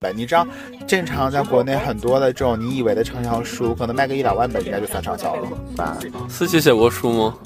[0.00, 0.16] 本。
[0.16, 0.46] 你知道，
[0.86, 5.96] 正常在国内很多的这种你以为的畅销书，可能卖个一两万本应该就算畅销了吧？
[6.28, 7.36] 思琪写过书吗？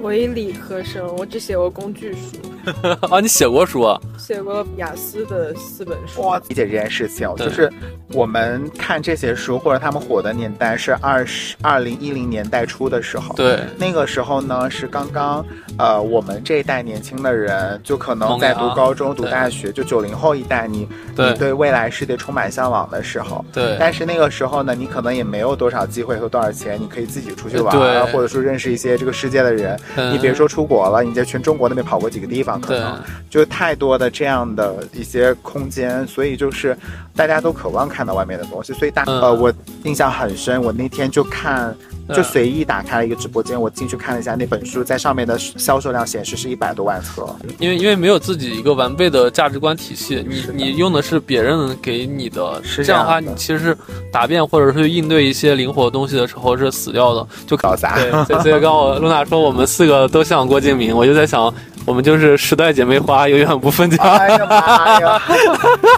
[0.00, 2.38] 我一理科生，我只写过工具书。
[3.10, 4.00] 啊，你写过书啊？
[4.30, 6.22] 写过雅思的四本书。
[6.22, 7.68] 我理解这件事情，就是
[8.12, 13.34] 我们看这些书或者他们火的年代是二十二零一零年代初的时候。
[13.34, 15.44] 对，那个时候呢是刚刚
[15.76, 20.86] 呃我们这一代年轻的人就可能在读高中、读大学，就九零后一代，你
[21.16, 23.44] 你对未来世界充满向往的时候。
[23.52, 23.76] 对。
[23.80, 29.76] 但是那个时候呢，你可能也没有多少机会和多少钱，你可以自己出去玩，或者说认识一些这个世界的人。
[30.12, 36.76] 你别说出国了，你在全中国那边跑过几个地方，可能就太多的这样的一些空间，所以就是
[37.16, 38.70] 大家都渴望看到外面的东西。
[38.74, 39.50] 所以大呃，我
[39.84, 41.74] 印象很深，我那天就看，
[42.14, 47.26] 就随意打开了一个直播间，我进去看了一下那本书，在上面的销售量显示是一百多万册。
[47.58, 53.78] 因为因为没有自己一个完备的价值观体系，你你用的是别人给你的，这样的话你其实是
[54.12, 57.94] 答辩或者是应对一些灵活的东西的时候是死掉的，就搞砸。
[58.28, 60.10] 对，所以刚我露娜说我们四个。
[60.10, 61.54] 都像郭敬明，我就在想，
[61.86, 64.02] 我们就是时代姐妹花，永远不分家。
[64.02, 65.22] 哎呀妈呀！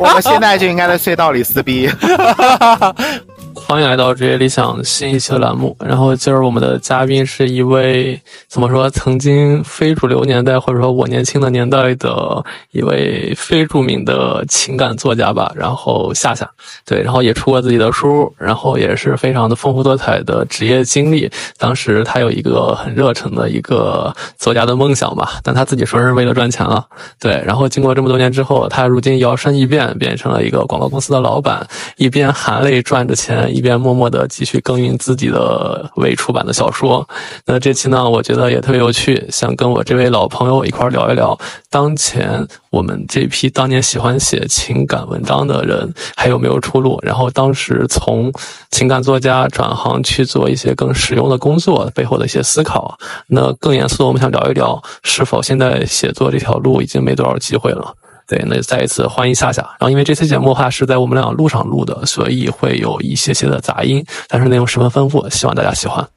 [0.00, 1.90] 我们现在就应该在隧道里撕逼。
[3.54, 5.76] 欢迎来到职业理想新一期的栏目。
[5.80, 8.88] 然后今儿我们的嘉宾是一位怎么说？
[8.90, 15.52] 曾经非主流年代或者说我年轻的年代的一位非著名的情感作家吧。
[15.54, 16.48] 然后夏夏，
[16.86, 21.30] 对，然后也出过自己的书，然后也是非常的丰富多彩的职业经历。
[21.58, 26.86] 当时他有一个很热诚的一个作家的梦想吧，但他自己说是为了赚钱了。
[27.20, 33.41] 对，然后经过这么多年之后，他如今摇身一变，变成了一个广告公司的老板，一边含泪赚着钱。
[33.50, 37.08] 一边默默的继续耕耘自己的未出版的小说。
[37.46, 41.38] 那这期呢，我觉得也特别有趣，想跟我这位老朋友一块聊一聊，
[41.70, 46.98] 当前我们这批当年喜欢写情感文章的人还有没有出路？
[47.02, 48.32] 然后当时从
[48.70, 52.98] 情感作家转行去做一些更实用的工作背后的一些思考。
[53.28, 57.94] 那更严肃的，我们想聊一聊，是否现在写作这条路已经没多少机会了？
[58.26, 59.62] 对，那再一次欢迎夏夏。
[59.62, 66.08] 然后，因为这期节目的话是在我们俩路上录的，所以会有一些些的杂音，但是内容十分丰富，希望大家喜欢。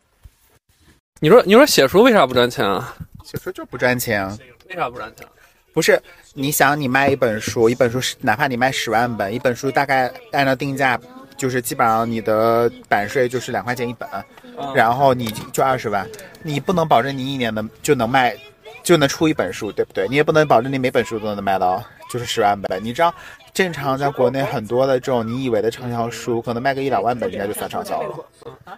[1.19, 2.95] 你说，你说写书为啥不赚钱啊？
[3.23, 4.27] 写书就不赚钱。
[4.69, 5.25] 为啥不赚钱？
[5.73, 6.01] 不是，
[6.33, 10.99] 你想，你卖一本书，一本书是哪怕你卖十万本，一本书大概按照定价，
[11.35, 14.07] 就是基本上你的版税就是两块钱一本，
[14.73, 16.07] 然后你就二十万，
[16.43, 18.35] 你不能保证你一年能就能卖，
[18.85, 20.07] 就能出一本书，对不对？
[20.07, 21.83] 你也不能保证你每本书都能卖到。
[22.07, 23.13] 就是十万本，你知道，
[23.51, 28.15] 正常在国内很多的这种你以为的畅销书，可能卖个一两万本应该就算畅销了。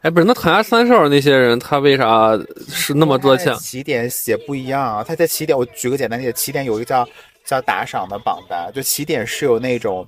[0.01, 2.31] 哎，不是，那唐家三少那些人，他为啥
[2.69, 3.53] 是那么多钱？
[3.56, 7.07] 起点写不一样啊，他在起点，我举个简单例子，起点有一个叫
[7.45, 10.07] 叫打赏的榜单，就起点是有那种，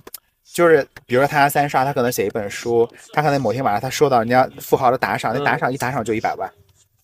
[0.54, 6.50] 就是比如说唐家三少，他可能写一本书，他可能某天晚上他收到人家富豪的打赏，那打赏一打赏就一百万。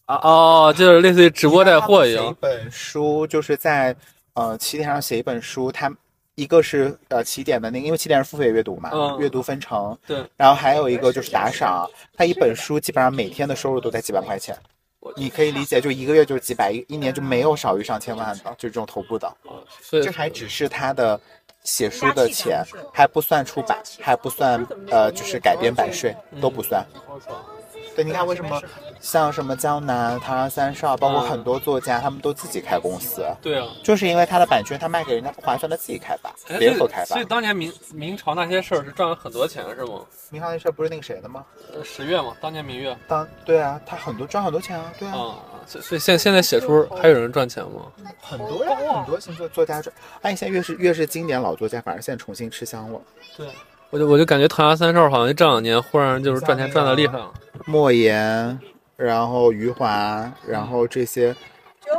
[0.07, 2.27] 啊哦，就是类似于直播带货一样。
[2.27, 3.95] 一本书就是在
[4.35, 5.93] 呃起点上写一本书，它。
[6.39, 9.97] 一个是呃起点的那个，因为起点是付费阅读嘛，阅读分成。
[10.07, 10.23] 对。
[10.37, 14.55] 然后还有一个就是打赏，他一本书基本上每天的收入都在几万块钱，
[15.17, 19.35] 你可以理解，就一个月就是几百，一一年就没有少于上千万的，就这种头部的。
[19.91, 21.19] 这还只是他的
[21.65, 22.63] 写书的钱，
[22.93, 26.85] 还不算出版，还不算呃就是改编版税都不算。
[27.97, 28.63] 对，你看为什么
[29.01, 33.25] 像什么江南、唐人三少，包括很多作家，他们都自己开公司。
[33.41, 37.15] 对啊，就是因为他的版权他卖给人家不划算，他自己开发，联合开发。
[37.15, 40.01] 所以当年明明朝那些事儿是赚了很多钱，是吗？
[40.29, 41.45] 明朝那事儿不是那个谁的吗？
[41.83, 42.97] 十月嘛，当年明月。
[43.09, 45.17] 当对啊，他很多赚很多钱啊，对啊。
[45.17, 45.35] 啊，
[45.67, 47.91] 所以现现在写书还有人赚钱吗？
[48.21, 49.95] 很多呀，很多新作作家赚。
[50.21, 53.01] 哎，现在越是越是经典老作家，反而现在重新吃香了。
[53.37, 53.47] 对。
[53.91, 57.33] 我就我就感觉唐家三少好像这两年忽然就是赚钱赚的厉害了。
[57.67, 58.59] 莫言，
[58.97, 61.35] 然后余华，然后这些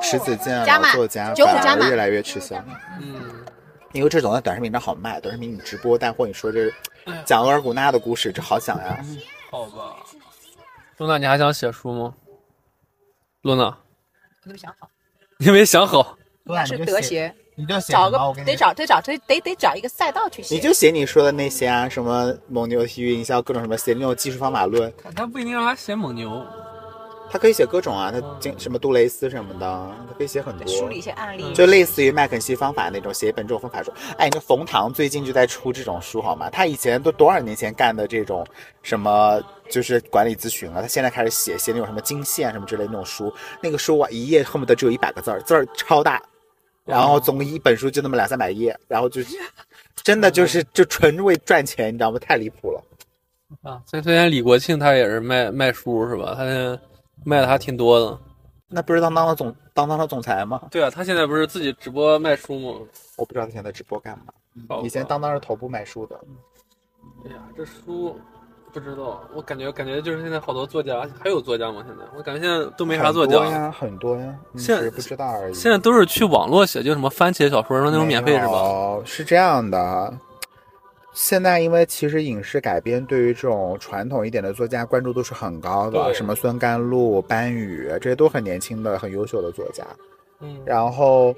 [0.02, 2.64] 迟子建老作家反而越来越吃香。
[3.02, 3.46] 嗯，
[3.94, 6.72] 因为这种在短视频上好卖，短视频你直播带货，你说这
[7.26, 9.04] 讲额尔古纳的故事，这好讲呀。
[9.50, 9.96] 好吧，
[10.98, 12.14] 露娜，你还想写书吗？
[13.42, 13.78] 露娜，
[14.44, 14.90] 你没想好？
[15.38, 16.18] 你没想好？
[16.66, 17.34] 是德协。
[17.60, 20.54] 你就找个得找得找得得得找一个赛道去写。
[20.54, 24.94] 你就写你说的那些啊，什么蒙牛体育营销各种什么，写那种技术方法论。
[25.16, 26.46] 他不一定让他写蒙牛，
[27.32, 30.68] 他可以写各种啊，他经什么杜蕾斯什么的，他可以写很多。
[30.68, 33.92] 梳理一些案例，就类似于麦肯锡方法那种，写一本这种方法书。
[34.20, 36.52] 哎，那冯唐最近就在出这种书好吗？
[36.52, 38.46] 他以前都多少年前干的这种
[38.84, 43.34] 什么就是管理咨询了，他现在开始写写那种什么经线什么之类那种书，
[43.64, 46.22] 那个书啊一页恨不得只有一百个字儿，字儿超大。
[46.88, 49.22] 然后总一本书就那么两三百页，然后就
[50.04, 52.18] 真的就是 就纯为赚钱，你知道吗？
[52.20, 52.84] 太离谱了。
[53.62, 56.34] 啊，所以昨天李国庆他也是卖卖书是吧？
[56.36, 56.80] 他
[57.26, 58.18] 卖的还挺多的。
[58.70, 60.62] 那不是当当的总当当的总裁吗？
[60.72, 62.80] 对啊，他现在不是自己直播卖书吗？
[63.18, 64.34] 我不知道他现在直播干嘛。
[64.84, 66.20] 以前当当是头部卖书的。
[67.26, 68.20] 哎呀，这书
[68.74, 71.84] 不知道，我感觉感觉就是现在好多作家，还有作家吗？
[71.88, 75.54] 现在我感觉现在都没啥作家呀，很多呀，现在不知道而已。
[75.54, 78.52] 现在都是去网络写，就什么番茄小说那种免费是吧？
[78.52, 80.14] 哦，是这样的。
[81.14, 89.84] 现在因为其实影视改编对于这种传统一点的作家关注度是很高的，什么孙甘露、班宇这些都很年轻的、很优秀的作家。
[90.42, 91.34] 嗯，然后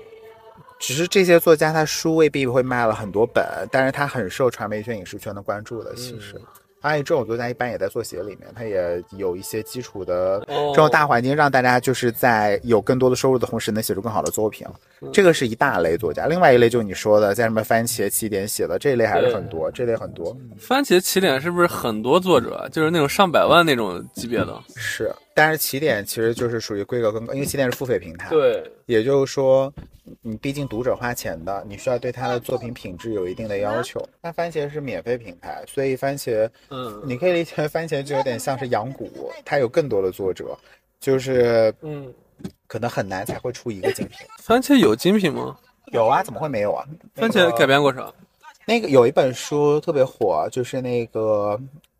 [0.77, 5.95] 只是这些作家他书未必会卖了很多本，但是他很受传媒圈、影视圈的关注的。
[5.95, 6.35] 其实。
[6.81, 14.65] 而且这种作家一般也在作协里面，他也有一些基础的这种大环境，让大家就是在有更多的收入的同时，能写出更好的作品。
[15.11, 20.35] 这个是一大类作家，另外一类就是你说的，在什么番茄起点写的这一类还是很多，这类很多。
[20.57, 24.57] 番茄起点是不是很多作者，就是那种上百万那种级别的？
[24.75, 28.29] 是，但是起点其实就是属于规格更高，因为起点是付费平台。
[28.29, 29.73] 对，也就是说。
[30.23, 34.03] 你毕竟读者花钱的，你需要对他的作品品质有一定的要求。
[34.23, 39.07] 那番茄是免费平台，所以番茄，嗯，你可以理解番茄就有点像是养蛊，
[39.45, 40.57] 它有更多的作者，
[40.99, 42.11] 就是，嗯，
[42.65, 44.25] 可能很难才会出一个精品。
[44.41, 45.55] 番茄有精品吗？
[45.91, 46.83] 有啊，怎么会没有啊？
[47.13, 48.11] 番茄改编过啥？
[48.65, 51.55] 那个有一本书特别火，就是那个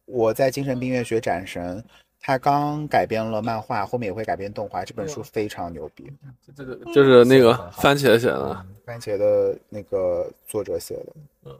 [0.05, 1.83] 我在精神病院学斩神。
[2.21, 4.83] 他刚改编了漫画，后面也会改编动画。
[4.83, 6.11] 这本书非常牛逼，
[6.55, 11.13] 这个就是那个番茄写的，番茄的那个作者写的。
[11.45, 11.57] 嗯，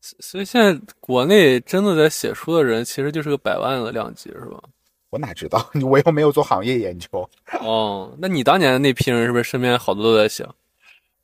[0.00, 4.62] 所以现在国内真的在写书的人，其实就是个百万的量级，是吧？
[5.10, 5.68] 我哪知道？
[5.84, 7.28] 我又没有做行业研究。
[7.60, 10.46] 哦，那你当年的那批人是不是身边好多都在写？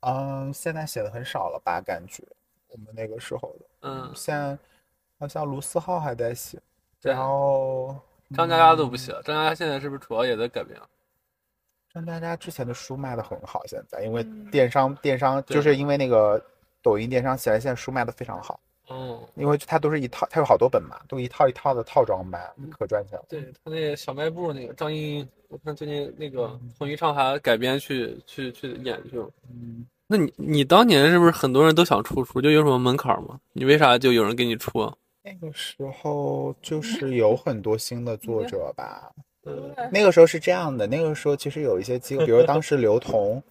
[0.01, 1.81] 嗯，现在写的很少了吧？
[1.81, 2.25] 感觉
[2.69, 4.59] 我们那个时候的，嗯，现在
[5.19, 6.59] 好像卢思浩还在写，
[7.01, 7.97] 然后。
[8.35, 10.79] 张嘉佳都不写了，张嘉佳现在是不是主要也在改编？
[11.93, 16.43] 张嘉佳之前的书卖的很好，现在因为电商，电商就是因为那个
[16.83, 18.59] 抖音电商起来，现在书卖的非常好。
[18.89, 23.25] 哦，因为它都是一套，它有好多本嘛，都一套一套的套装卖，可赚钱了。
[23.29, 29.31] 对他那小卖部那个张英英，我看最近那个彭昱畅还改编去去去演去了。
[29.49, 32.41] 嗯，那你你当年是不是很多人都想出书？
[32.41, 33.39] 就有什么门槛吗？
[33.53, 34.81] 你为啥就有人给你出？
[34.81, 34.95] 啊？
[35.25, 39.11] 那个时候就是有很多新的作者吧，
[39.93, 43.43] 那个时候是这样的，那个时候其实有一些机构，比如当时刘同，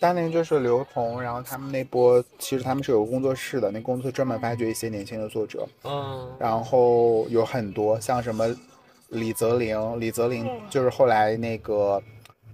[0.00, 8.46] 当年就是刘同，然后他们那波其实他们是有工作室的，那工作室专门发掘一些年轻的作者，嗯，然后有很多像什么
[9.08, 12.02] 李泽林，李泽林就是后来那个。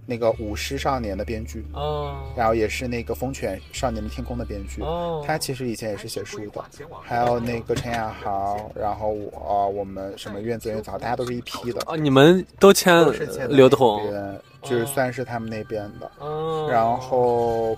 [0.05, 6.63] 那个舞狮少年的编剧，哦，然后也是那个风犬少年的天空的编剧，哦，他其实以前也是写书的，
[7.01, 11.81] 还有那个陈亚豪，然后我，我们什么苑子苑草，大家都是一批的。
[11.87, 12.93] 啊，你们都签
[13.49, 13.99] 刘同，
[14.61, 16.11] 就是算是他们那边的，
[16.69, 17.75] 然后，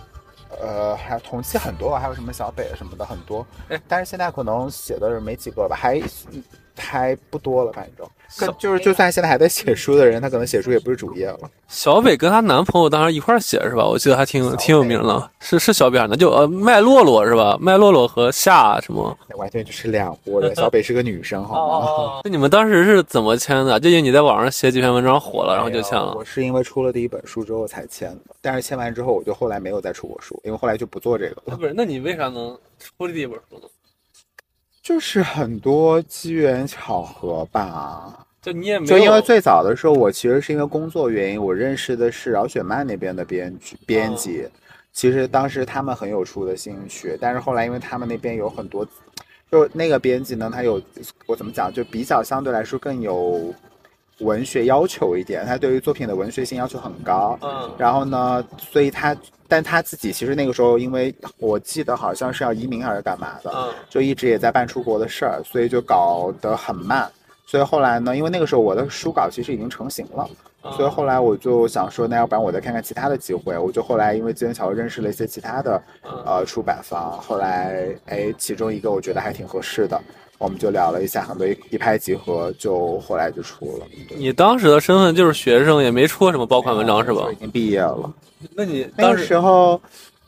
[0.62, 6.02] 呃，还有同期很多，还有什么小北什么的很多，哎，但是现在可能写的人没几个吧，还。
[6.78, 11.40] 还不多了，反正，就是，就算现在还在写书的人，他可能写书也不是主业了。
[11.68, 13.86] 小北跟她男朋友当时一块写是吧？
[13.86, 17.58] 我记得还挺挺有名的，是是小北的，就呃麦洛洛是吧？
[17.60, 19.18] 麦洛洛和夏什么？
[19.38, 20.56] 完全就是两拨人。
[20.56, 22.22] 小北是个女生，好吗？
[22.26, 23.80] 那你们当时是怎么签的？
[23.80, 26.14] 就因为你在网上写几篇文章火了，然后就签了。
[26.16, 31.58] 我是因为出了第一本书之后才签的，但是签完之后我就后来没有再出过书，因为后来就不做这个了。
[31.58, 33.68] 不是，那你为啥能出第一本书呢？
[34.88, 44.48] 就是很多机缘巧合吧，就你也没就因为最早的时候，我其实是因为工作原因，我认识的是饶雪漫那边的编剧编辑，
[44.94, 48.88] 其实当时他们很有出的兴趣，但是后来因为他们那边有很多，
[49.52, 50.82] 就那个编辑呢，他有
[51.26, 53.54] 我怎么讲，就比较相对来说更有。
[54.20, 57.38] 文学要求一点，他对于作品的文学性要求很高。
[57.42, 59.16] 嗯，然后呢，所以他，
[59.48, 67.10] 但他自己其实那个时候，因为我记得好像是要移民还是干嘛的，嗯，就一直也在办出国的事儿，所以就搞得很慢。
[67.46, 70.30] 所以后来呢，因为那个时候我的书稿其实已经成型了，
[70.76, 73.58] 所以后来我就想说，那要不然我再看看其他的机会。
[73.58, 75.82] 我就后来因为机缘巧合认识了一些其他的，
[76.26, 77.12] 呃，出版方。
[77.22, 80.02] 后来，哎，其中一个我觉得还挺合适的。
[80.38, 83.86] 我们就聊了一下，很多一拍即合，就后来就出了。
[84.16, 87.28] 你当时的身份就是学生，也没出过什么爆款文章是吧？
[87.32, 88.14] 已经毕业了。
[88.56, 89.82] 那你那个时候，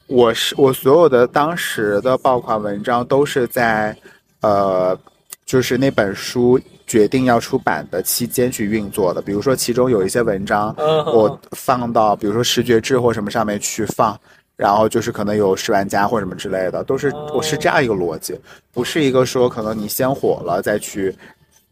[0.08, 3.96] 我是我所有的当时的爆款文章都是在，
[4.42, 4.98] 呃，
[5.46, 9.22] 就是那本书决定要出版的期间去运作的。
[9.22, 14.20] 比如说，其中有一些文章，我放到比如说视觉志或什么上面去放。
[14.60, 18.38] 然后就是可能有十万加或者什么之类的，都是我是这样一个逻辑，
[18.74, 21.16] 不是一个说可能你先火了再去，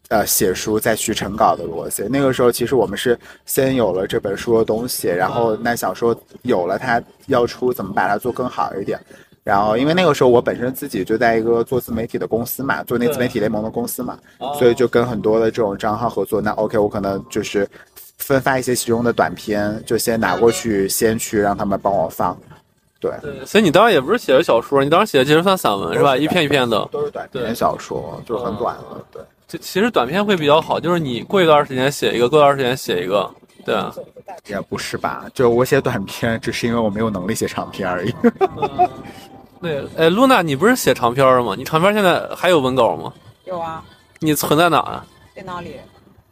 [0.08, 2.04] 呃写书再去成稿的逻辑。
[2.08, 8.98] 那个时候其实我们是先有了这本书的东西，然后那想说有了它要出，怎么把它做更好一点。
[9.44, 14.18] 然后因为那个时候我本身自己就在一个做自媒体的公司嘛，做那自媒体联盟的公司嘛，
[14.58, 16.40] 所以就跟很多的这种账号合作。
[16.40, 17.68] 那 OK，我可能就是
[18.16, 22.34] 分发一些其中的短片，就先拿过去，先去让他们帮我放。
[23.00, 23.12] 对，
[23.46, 26.16] 所以你当时也不是写的小说，你当时写的其实算散文是吧？
[26.16, 29.04] 一篇一篇的，都是短篇小说，就是很短的。
[29.12, 33.30] 对，就其实短篇会比较好，就是你过一段时间写一个，过一段时间写一个，
[33.64, 33.94] 对啊。
[34.46, 38.14] 也不是吧，就我写短篇，只是因为我没有能力写长篇而已。
[39.60, 41.54] 对，哎，露娜，你不是写长篇吗？
[41.56, 43.12] 你长篇现在还有文稿吗？
[43.44, 43.82] 有啊。
[44.20, 45.06] 你存在哪啊？
[45.34, 45.76] 电脑里。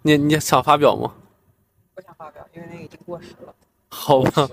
[0.03, 1.11] 你你想发表吗？
[1.95, 3.53] 不想发表，因为那个已经过时了。
[3.99, 4.47] 好吧，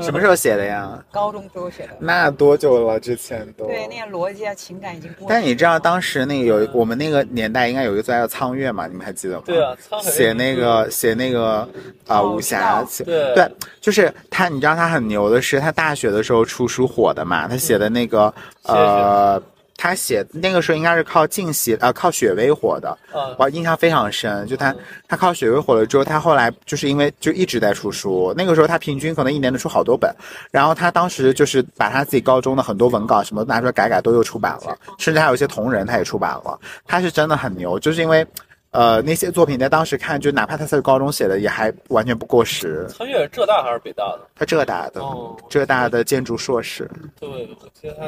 [0.00, 0.98] 什么时候写的呀？
[1.10, 1.90] 高中时候写的。
[1.98, 2.98] 那多久了？
[2.98, 3.66] 之前都。
[3.66, 5.26] 对，那个逻辑啊，情感已经过。
[5.28, 8.86] 但你知道当时那个有我们那个年代应该有一个作家叫苍月嘛？
[8.86, 9.42] 你们还记得吗？
[9.44, 11.68] 对啊，写那个写那个
[12.06, 13.50] 啊武侠，对对，
[13.80, 14.48] 就是他。
[14.48, 17.48] 你知道他很牛的是，他大学的时候出书火的嘛？
[17.48, 19.42] 他写的那个呃。
[19.76, 22.96] 他写那个时候应该是靠静喜呃靠雪薇火的，
[23.38, 24.46] 我印象非常深。
[24.46, 24.74] 就他
[25.06, 28.32] 他靠雪薇火了之后，他后来就是因为就一直在出书。
[28.36, 30.10] 那个时候他平均可能一年能出好多本。
[30.50, 34.76] 然后他当时就是把他自己高中的很多文稿什么拿出来改改，都又出版了。
[34.98, 36.58] 甚至还有一些同人他也出版了。
[36.86, 38.26] 他是真的很牛，就是因为，
[38.70, 42.88] 呃那些作品在当时看，就哪怕他在高中写的，也还完全不过时。
[42.98, 44.20] 他越浙大还是北大的？
[44.34, 45.02] 他浙大的，
[45.50, 46.90] 浙大的建筑硕士。
[47.20, 48.04] 对，我记得他。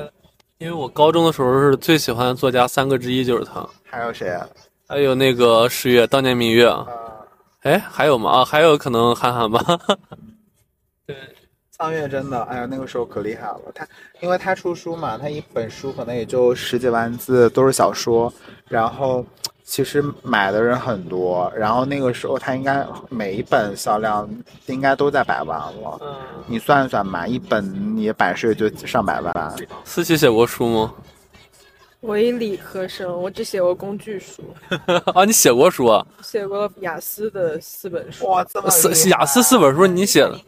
[0.58, 4.44] 因为我高中的时候是最喜欢的作家三个之一就是他，还有谁啊？
[4.88, 6.84] 还有那个十月当年明月啊，
[7.62, 8.30] 哎，还有吗？
[8.30, 9.64] 啊，还有可能韩寒吧。
[11.06, 11.16] 对，
[11.70, 13.60] 苍月真的，哎呀，那个时候可厉害了。
[13.72, 13.86] 他
[14.20, 18.32] 因为他出书嘛，他一本书可能也就十几万字，都是小说，
[18.66, 19.24] 然后。
[19.68, 24.26] 其实买的人很多，然后那个时候他应该每一本销量
[24.64, 25.98] 应该都在百万了。
[26.00, 29.54] 嗯，你算一算嘛，一本你百税就上百万。
[29.84, 30.94] 思琪写过书吗？
[32.00, 34.42] 我一理科生，我只写过工具书。
[35.14, 36.04] 啊，你写过书啊？
[36.22, 38.26] 写过雅思的四本书。
[38.26, 40.38] 哇，这么四雅思四本书你写的？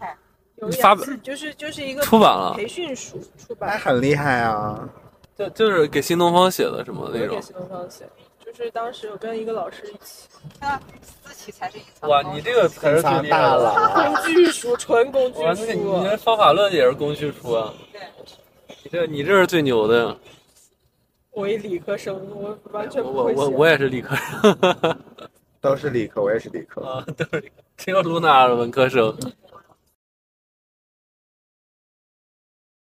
[0.81, 4.89] 发本就是就是一个出版了培训书出版，很厉害啊！
[5.37, 7.37] 就就是给新东方写的什么那种？
[7.37, 8.09] 给新东方写。
[8.61, 10.29] 就是当时我跟一个老师一起，
[10.61, 12.11] 那私企才是隐藏。
[12.11, 13.73] 哇，你这个才是最大了。
[14.13, 15.97] 工具书，纯工具书。
[15.97, 17.73] 你这方法论也是工具书啊？
[17.91, 18.03] 对。
[18.85, 20.15] 你这你这是最牛的。
[21.31, 24.99] 我一理科生，我完全不会我我我也是理科生。
[25.63, 26.85] 都是理科，我也是理科。
[26.85, 27.55] 啊，都是理科。
[27.79, 29.17] 只有露娜是文科生。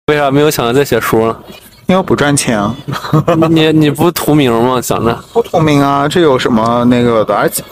[0.08, 1.44] 为啥没有想着再写书呢？
[1.90, 2.72] 因为不赚钱啊，
[3.50, 4.80] 你你不图名吗？
[4.80, 7.34] 想着不图名啊，这有什么那个的？
[7.34, 7.64] 而且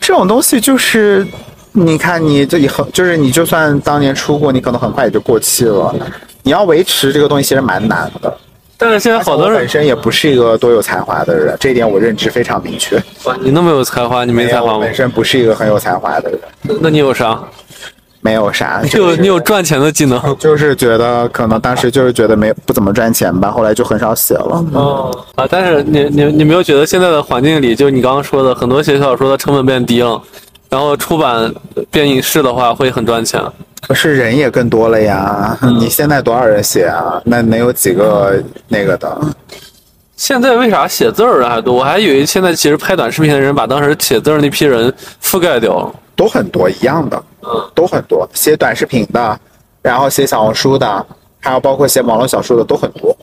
[0.00, 1.26] 这种东西就是，
[1.72, 5.94] 你看你这以后就是你就算当年出过，你可能很快也就过期了。
[6.42, 8.34] 你要维持这个东西其实蛮难的。
[8.78, 12.96] 但是现在好多人本身也不是一个多有才华的人，这一点我认知非常明确。
[13.24, 14.78] 哇，你那么有才华，你没才华吗？
[14.80, 16.40] 本身不是一个很有才华的人，
[16.80, 17.38] 那你有啥？
[18.26, 24.64] 没有啥，就你有赚钱的技能，就是觉得可能当时就是觉得没不怎么赚钱吧，后来就很少写了。
[24.72, 30.20] 哦啊，但是你你你没有觉得现在的环境里，就你刚刚说的很多写小说的成本变低了，
[30.68, 31.54] 然后出版
[31.88, 33.40] 变影视的话会很赚钱。
[33.86, 37.22] 可是人也更多了呀，你现在多少人写啊？
[37.24, 39.16] 那能有几个那个的？
[40.16, 41.72] 现在为啥写字儿的还多？
[41.72, 44.92] 我还以为现在其实拍短视频的人把当时写字儿那批人
[45.22, 45.94] 覆盖掉了。
[46.16, 48.28] 都很多一样的，嗯，都很多。
[48.32, 49.38] 写短视频的，
[49.82, 51.06] 然后写小红书的，
[51.38, 53.16] 还有包括写网络小说的都很多。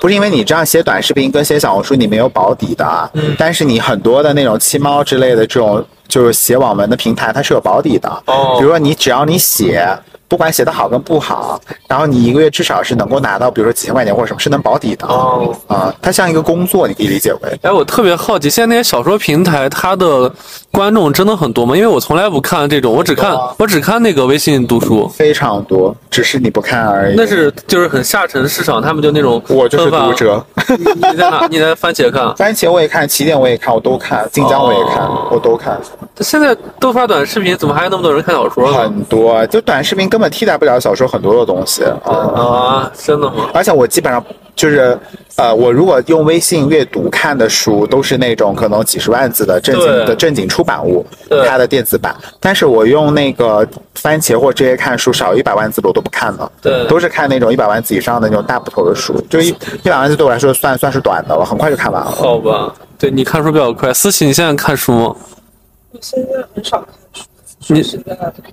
[0.00, 8.08] 不是因为你这样写短视频跟写小红书你没有保底的，嗯，但是你很多的那种七猫之类的这种就是写网文的平台，它是有保底的。
[8.26, 9.86] 哦，比如说你只要你写。
[10.28, 11.58] 不管写的好跟不好，
[11.88, 15.06] 然后你一个月至少是能够拿到，比如说几千块钱或者什么，是能保底的。
[15.06, 17.58] 哦，啊，它像一个工作，你可以理解为。
[17.62, 20.30] 哎，我特别好奇，现在那些小说平台，它的
[20.70, 21.74] 观众真的很多吗？
[21.74, 27.14] 因为我从来不看这种，我只看我只看那个微信读书，非常多，只是你不看而已。
[27.16, 29.42] 那是就是很下沉市场，他们就那种。
[29.48, 30.44] 我就是读者。
[30.68, 31.46] 你在哪？
[31.50, 32.34] 你在番茄看？
[32.36, 35.80] 番茄我也看，起点我也看，我都看，晋江我也看，我都看。
[36.20, 38.70] 现在都发短视频，怎么还有那么多人看小说？
[38.72, 42.90] 很多，就短视频根本替代不了小说很多的东西啊！
[42.92, 43.48] 真的吗？
[43.54, 44.20] 而且我基本上
[44.56, 44.98] 就是
[45.36, 51.06] 呃，我如果用微信阅读看的书，都是那种可能几十万字的正经的正经出版物，
[51.46, 52.12] 它的电子版。
[52.40, 62.10] 但是我用那个番茄或这些看书，少一百万字的我都不看了，对，都是看那种一百万字以上的那种大部头的书，就一一百万字对我来说算算是短的了，很快就看完了。
[62.10, 63.94] 好吧，对你看书比较快。
[63.94, 65.14] 思琪，你现在看书吗？
[65.92, 66.84] 我现在很少。
[67.68, 67.84] 你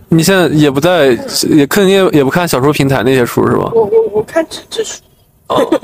[0.09, 1.17] 你现在也不在，
[1.49, 3.71] 也肯定也也不看小说平台那些书是吧？
[3.73, 5.01] 我我我看纸质书。
[5.47, 5.79] 哦，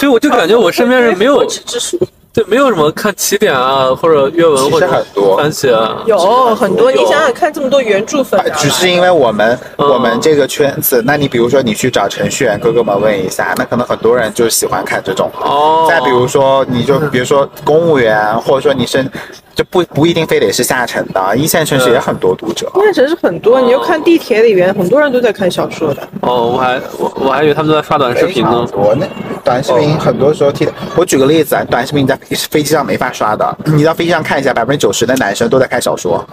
[0.00, 1.98] 对，我就感觉我身边人没有纸质书。
[2.34, 4.88] 对，没有什么看起点啊，或者阅文或者
[5.36, 6.16] 番茄啊，有
[6.54, 6.90] 很多。
[6.90, 11.02] 你想想看，这么多原著粉，只是因为我们我们这个圈子。
[11.04, 15.30] 那你比如说，你去找程序员哥哥们问一下，那可能很多人就喜欢看这种。
[15.42, 15.84] 哦。
[15.90, 19.06] 再比如说，你就比如说公务员，或者说你是。
[19.54, 22.70] 就不不一定非得是下沉的，一线城市也很多读者。
[22.76, 26.08] 一线城市很多，你就看地铁里边，很多人都在看小说的。
[26.20, 28.66] 哦，我还我我还以为他们都在刷短视频呢。
[28.72, 29.06] 我那
[29.44, 32.16] 短视频很多时候替我举个例子啊，短视频在
[32.50, 36.24] 飞机上没法刷的，你到飞机上看一下，百分之九十的男生都在看小说。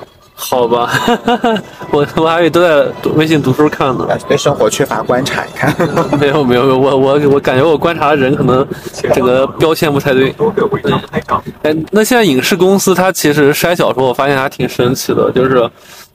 [0.42, 0.90] 好吧，
[1.92, 4.08] 我我还以为都在微信读书看呢。
[4.28, 5.76] 对生活缺乏观察，你看。
[6.18, 8.66] 没有没有，我我我感觉我观察的人可能
[9.14, 10.34] 这个标签不太对。
[11.64, 15.70] 哎，那现在影视公司它其实筛小说，我发现还挺神奇的，就是。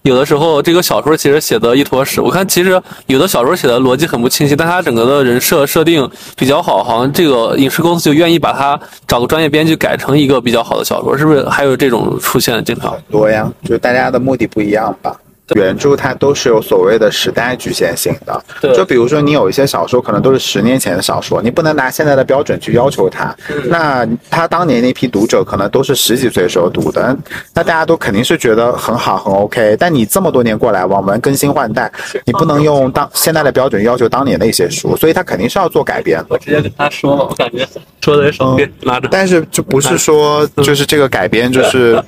[0.04, 2.20] 有的时候，这个小说其实写的一坨屎。
[2.20, 6.06] 我看其实有的小说写的逻辑很不清晰，但他整个的人设设定
[6.36, 11.48] 比较好，好像这个影视公司就愿意把它找个专业编剧改成一个比较好的小说，是不是？
[11.48, 15.16] 还有这种出现经常很多呀，就大家的目的不一样吧。
[15.54, 18.42] 原著它都是有所谓的时代局限性的，
[18.74, 23.36] 就比如说你有一些小说可能都是十年前的小说，你不能拿现在的标准去要求它。
[23.66, 27.14] 那他当年那批读者可能都是十几岁时候读的，
[27.52, 29.76] 那大家都肯定是觉得很好很 OK。
[29.78, 31.92] 但你这么多年过来，网文更新换代，
[32.24, 36.24] 你不能用当现在的标准要求当年的一些书，所以他肯定是要做改编。
[36.28, 37.68] 我直接跟他说，我感觉
[38.00, 39.08] 说的也少，拿着。
[39.10, 42.02] 但是就不是说就是这个改编就是。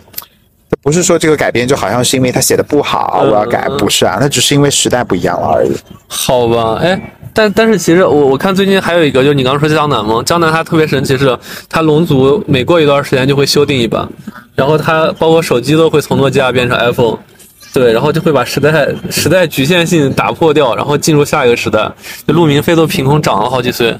[0.86, 5.72] 不是说这个改编就好像是因为他写的不好，我要改，不是啊，那只是因为时代不一样了而已。
[6.06, 10.22] 好吧，哎，但但是其实我我看最近还有一个，就是你刚刚说江南吗？
[10.24, 11.36] 江南它特别神奇，是
[11.68, 14.08] 它龙族每过一段时间就会修订一版，
[14.54, 17.18] 然后它包括手机都会从诺基亚变成 iPhone，
[17.72, 21.90] 对，然后就会把时代时代局限性打破掉，然后进入下一个时代。
[22.28, 23.98] 就陆明飞都凭空长了好几岁，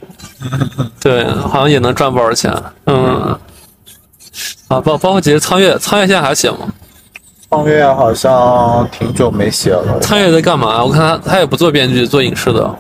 [1.01, 3.37] 对，好像也能赚不少钱，嗯。
[4.69, 6.69] 啊，包包括其实苍月，苍月现在还写吗？
[7.49, 9.99] 苍月好像挺久没写了。
[10.01, 10.85] 苍月在干嘛？
[10.85, 12.75] 我看他，他也不做编剧，做影视的。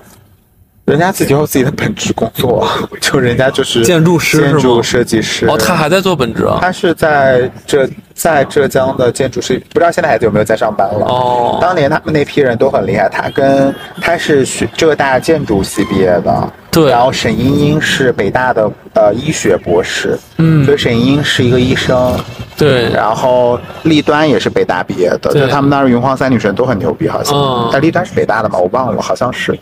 [0.87, 2.66] 人家自己有自己的本职工作，
[3.01, 5.44] 就人家就是建筑师、建筑设计师。
[5.46, 6.59] 哦，他还在做本职啊？
[6.61, 11.05] 他是在浙在浙江的建筑师，不知道现在还有没有在上班了。
[11.07, 16.53] 哦，当年他们那批人都很厉害，他跟他是学浙大建筑系毕业的。
[16.70, 22.14] 对，然后沈英英是北大的呃医学博士，嗯，所以沈英英是一个医生，
[22.57, 28.59] 对，然后立端也是北大毕业的，就他们那儿云荒三女神都很牛逼，好像，但立端是北大的嘛？
[28.59, 29.59] 我忘了，好像是。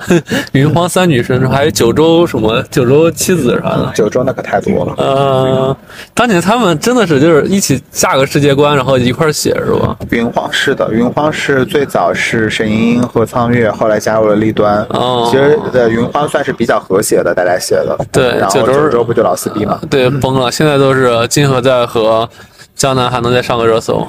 [0.53, 4.95] 云荒三女神还有九州什么九州七子啥的，九州那可太多了。
[4.97, 5.77] 呃，
[6.15, 9.97] 当年他们真的是就是一起下个世界观，然后一块写是吧？
[10.11, 14.85] 云荒是的，云荒是最早是沈英英和苍月，后来加入了立端。
[14.91, 17.05] 哦，其实的云荒算是比较和。
[17.05, 19.79] 谐的大家写的，对，然后九州不就老四逼吗？
[19.91, 20.51] 对，崩了。
[20.51, 22.27] 现在都是金河在和
[22.75, 24.07] 江南还能再上个热搜。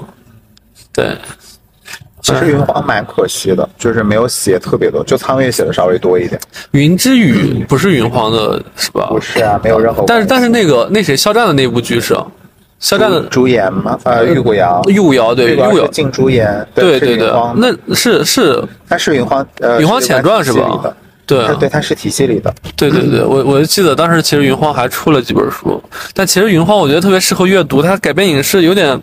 [0.91, 1.15] 对，
[2.21, 6.39] 其实云荒蛮可惜的，就是没有写特别多，就苍月写的稍微多一点。
[6.71, 9.07] 云之羽不是云荒的，是吧？
[9.09, 10.03] 不是啊，没有任何。
[10.07, 12.17] 但是但是那个那谁肖战的那部剧是
[12.79, 13.99] 肖战的主演吗？
[14.03, 14.81] 呃，玉骨遥。
[14.87, 16.67] 玉骨遥对，玉骨遥镜朱颜。
[16.73, 20.95] 对对对，那是是，他是云荒呃，云荒前传是吧？
[21.25, 22.53] 对，对，它是体系里的。
[22.75, 25.81] 对对对，我我就记得当时其实云荒还出了几本书，
[26.13, 28.99] 但其实云荒我觉得特别适合阅读，它改编影视有点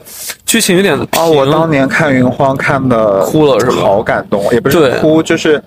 [0.47, 3.83] 剧情有点啊，我当年看云荒看的哭了是吧？
[3.83, 5.63] 好感动，也不是哭，就是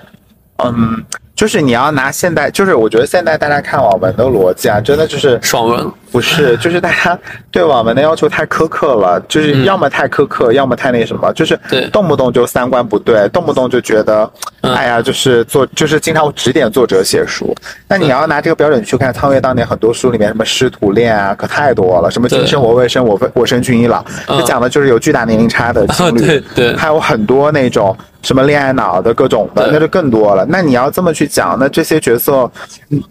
[0.63, 1.04] 嗯。
[1.36, 7.19] 就是你要拿现代，就是我觉得现在大家看网文的逻辑啊，真的就是爽文，不是，就是大家
[7.51, 11.60] 对网文的要求太苛刻了，就是要么太苛刻，要么太那什么，就是
[11.91, 17.54] 动不动就三观不对，动不动就觉得，哎呀，就是作，就是经常指点作者写书。
[17.86, 27.93] 那你要拿这个标准去看苍月当年很多书里面什么师徒恋啊，可太多了，什么今生我未生，我我生君已老，就讲的就是有巨大年龄差的情侣， 对对，还有很多那种。
[28.21, 30.43] 什么恋爱脑的各种的，那就更多了。
[30.49, 32.49] 那你要这么去讲，那这些角色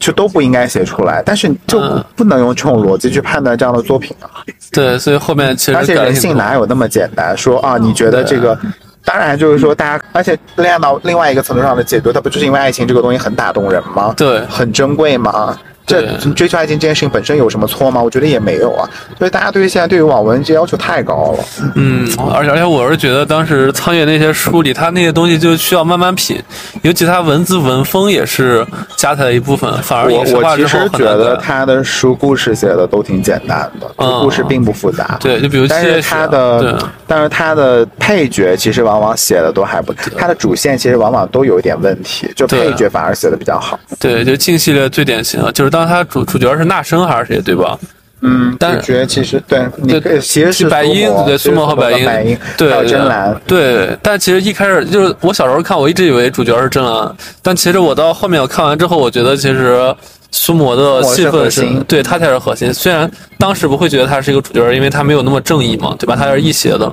[0.00, 1.22] 就都不应该写出来。
[1.24, 1.80] 但是就
[2.16, 4.42] 不能用这种逻辑去判断这样的作品啊。
[4.72, 7.36] 对，所以后面其实而且人性哪有那么简单？
[7.36, 8.58] 说啊，你觉得这个，
[9.04, 14.12] 当然就是说大家，而且恋爱到另外一个层次上的解读，它不就是因为爱情这个东西很打动人吗？
[14.16, 15.58] 对，很珍贵吗？
[15.86, 16.02] 这
[16.34, 18.02] 追求爱情这件事情本身有什么错吗？
[18.02, 18.88] 我觉得也没有啊。
[19.18, 21.44] 所以大家对于现在对于网文这要求太高了。
[21.74, 26.42] 嗯，而且而且我是觉得当时苍月那些书里，他那些东西就需要慢慢品，
[26.82, 28.66] 尤其他文字文风也是
[28.96, 29.70] 加起来一部分。
[29.82, 33.86] 反而我我其实觉得他的书故事写的都挺简单的，
[34.20, 35.18] 故事并不复杂。
[35.20, 43.78] 对，就比如但是他的但是他的配角其实往往写的都还不，他的主线其实往往都有一点问题，就配角反而写的比较好。
[43.98, 47.76] 对，就静系列最典型，就是当他主主角是纳生还是谁，对吧？
[48.20, 49.68] 嗯，主角其实对，
[50.00, 52.24] 对，其实是白鹰，对，苏沫和白鹰，白
[52.56, 53.98] 对，还有真蓝，对。
[54.00, 59.92] 但其实一开始就是我小时候看，我一直以为主角是真蓝，但其实我到后面我看完之后，我觉得其实
[60.30, 62.72] 苏魔的戏份是，对他才是核心。
[62.72, 66.14] 虽然当时不会觉得他是一个主角，因为他没有那么正义嘛，对吧？
[66.16, 66.90] 他是义邪的，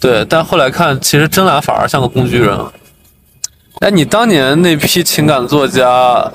[0.00, 0.26] 对。
[0.28, 2.58] 但后来看，其实真蓝反而像个工具人。
[3.78, 6.30] 哎，你当年那批情感作家。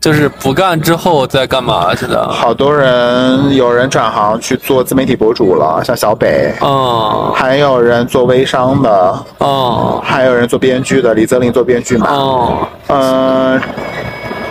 [0.00, 1.92] 就是不干之后在干嘛？
[1.94, 13.60] 现在好多人，有人转行去做自媒体博主了，像小北，嗯，还有人做微商的，嗯，还有人做编剧的，李泽林做编剧嘛，哦，嗯，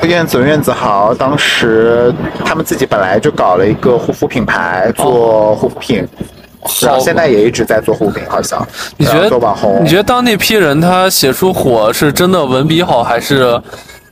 [0.02, 6.06] 苑子苑子豪当时他们自己本来就搞了一个护肤品牌，做护肤品，
[6.60, 8.62] 好，现在也一直在做护肤品，好像。
[8.98, 9.82] 你觉得做网红？
[9.82, 13.58] 你觉得当那批人他写出火是真的文笔好，还是？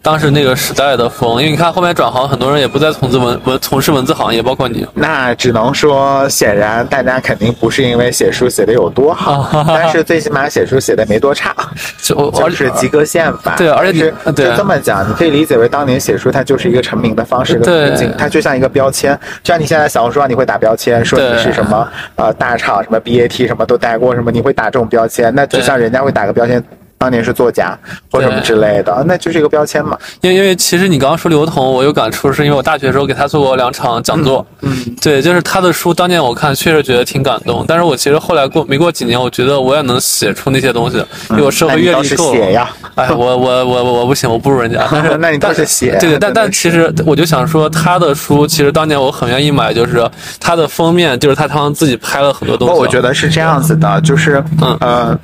[0.06, 4.86] 当时那个时代的风，因为你看后面转行，很多人也不再从事文文从事文字行业，包括你。
[4.94, 11.56] 那只能说，显然大家肯定不是因为写书写的有多好， 但是最起码写书写的没多差，
[12.04, 13.56] 就就是及格线吧。
[13.58, 26.64] 对，而且是就这么讲，你可以理解为当年写书它就是一个成名的方式跟途径，它就像一个标签，就像你现在小红书上你会打标签，说你是什么呃大厂，什么 BAT 什么都待过，什么你会打这种标签，那就像人家会打个标签。
[27.06, 27.78] 当年是作家
[28.12, 29.96] 或什么之类的，那就是一个标签嘛。
[30.22, 34.44] 因为因为其实你刚刚说刘同，我有感触，是因为我大学时候给他做过两场讲座。
[34.62, 37.64] 嗯，对，就是他的书，当年我看确实觉得挺感动。
[37.68, 40.98] 但是我其实后来过没过几年，我觉得我也能写出那些东西，
[41.30, 42.34] 因为我社会阅历够。
[42.34, 42.68] 写呀！
[42.96, 44.84] 哎，我我我我不行，我不如人家。
[45.22, 45.96] 那你倒是写。
[46.00, 50.04] 对 对，但但其实我就想说，他的书其实当年我很愿意买，就是
[50.40, 52.74] 他的封面，就是他他自己拍了很多东西。
[52.74, 55.20] 我觉得是这样子的，就是嗯呃。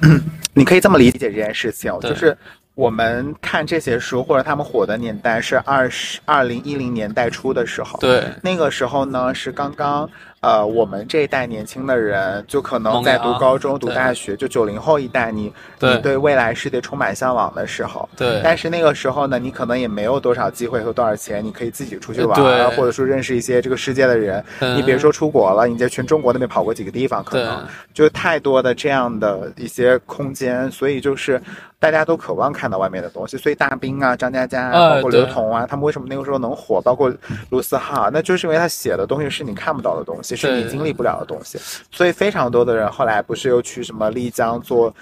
[0.53, 2.37] 你可以这么理解这件事情，就是
[2.75, 10.09] 我们看这些书或者他们火的年代是二十二零一零年代初的时候，对，那个时候呢是刚刚。
[10.41, 18.41] 呃，我们这一代年轻的人，就可能在读高中、读大学，就九零后一代，你你对未来世界充满向往的时候，对。
[18.43, 24.43] 但是那个时候呢，你可能也没有多少机会和多少钱，你可以自己出去玩，或者说认识一些这个世界的人。
[24.75, 31.39] 你别说出国了，你在全中国那边跑过几个地方，可能就太多的这样的一些空间，所以就是
[31.77, 33.37] 大家都渴望看到外面的东西。
[33.37, 36.81] 所以大兵啊、张嘉佳啊，包括刘同啊，他们为什么那个时候能火？
[36.81, 37.13] 包括
[37.51, 40.30] 卢思浩，那就是因为他写的东西是你看不到的东西。
[40.35, 41.57] 是你经历不了的东西，
[41.91, 44.93] 所以非常多的人后来不是又去什么丽江做，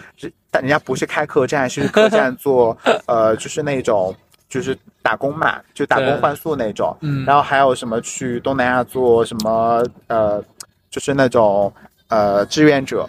[0.52, 4.16] 但人家不是开客栈，是客栈做， 呃，就是那种
[4.48, 6.96] 就是打工嘛，就打工换宿那种。
[7.02, 7.24] 嗯。
[7.26, 10.44] 然后还有什么去东南亚做什么，呃，
[10.90, 11.72] 就是那种
[12.10, 13.06] 呃志愿者，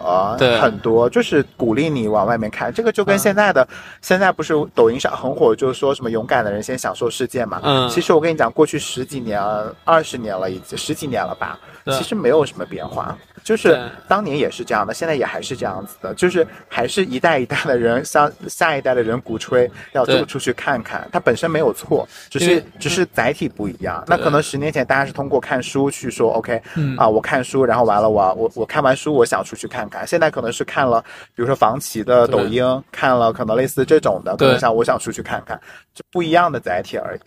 [0.59, 2.73] 很多就是鼓励你往外面看。
[2.73, 3.67] 这个就跟现在的
[4.01, 7.59] 现在不是抖音上很火，就是说什么勇敢的人先享受世界嘛。
[7.63, 7.89] 嗯。
[7.89, 9.41] 其实我跟你讲，过去十几年、
[9.83, 11.59] 二十年了，已经十几年了吧。
[11.85, 24.03] 其实没有什么变化，就是当年也是这样的，现在也还是这样子的，就是还是一代一代的人像 下一代的人鼓吹要走出去看看，它本身没有错，只是只是载体不一样。
[24.07, 26.61] 那可能十年前大家是通过看书去说 OK，
[26.97, 30.05] 啊，我看书，然后完了我我我看完书我想出去看看。
[30.05, 31.01] 现在可能是看了，
[31.35, 35.59] 比如说房企的抖音，看了可能类似这种的，可能想我想出去看看，
[35.93, 37.19] 就不一样的载体而已。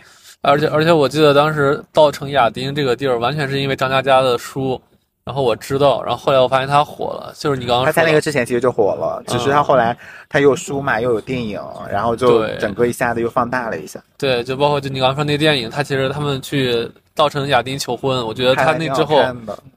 [0.43, 4.79] 而且而且，我记得当时稻城亚丁这个地儿，完全是因为张嘉佳的书，
[5.25, 9.97] 然后我知道，然后后来我发现他火了，就是你刚刚他在那个之前其实就火了，只是他后来
[10.29, 11.59] 他又书嘛，又有电影，
[11.91, 13.99] 然后就整个一下子又放大了一下。
[14.19, 19.25] 对，就包括就你刚刚说那电影，他其实他们去稻城亚丁求婚，我觉得他那之后，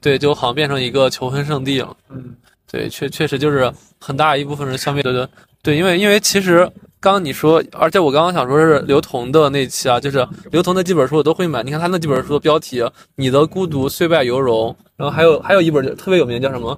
[0.02, 1.96] 对，就好像变成一个求婚圣地了。
[2.10, 2.36] 嗯，
[2.70, 5.30] 对，确确实就是很大一部分人消灭的，
[5.64, 6.70] 对，因为因为其实。
[7.14, 11.64] 刚你说，而且我刚刚想说是刘同的那期啊，就是刘同那几本书我都会买。
[11.64, 12.82] 你看他那几本书的标题，
[13.16, 16.78] 《你的孤独虽败犹荣》，然后还有还有一本特别有名，叫什么？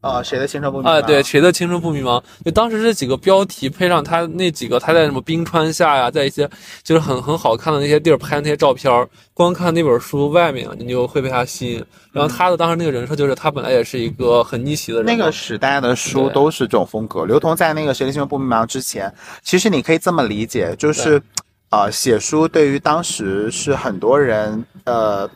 [0.00, 0.90] 啊，谁的青春不迷茫？
[0.90, 2.22] 啊，对，谁的青春不迷茫？
[2.44, 6.48] 就当时这几个标题配上他那几个他在什么冰川下呀，在一些
[6.82, 11.84] 就是很很好看的那些地儿拍的那些照片，光看那本书外面你就会被他吸引。
[12.12, 15.06] 然后他的当时那个人设就是他本来也是一个很逆袭的人。
[15.06, 17.24] 那个时代的书都是这种风格。
[17.24, 21.22] 刘同在那个谁的青春不迷茫之前，其实你可以这么理解，就是。
[21.72, 25.30] 呃，写书对于当时是很多人呃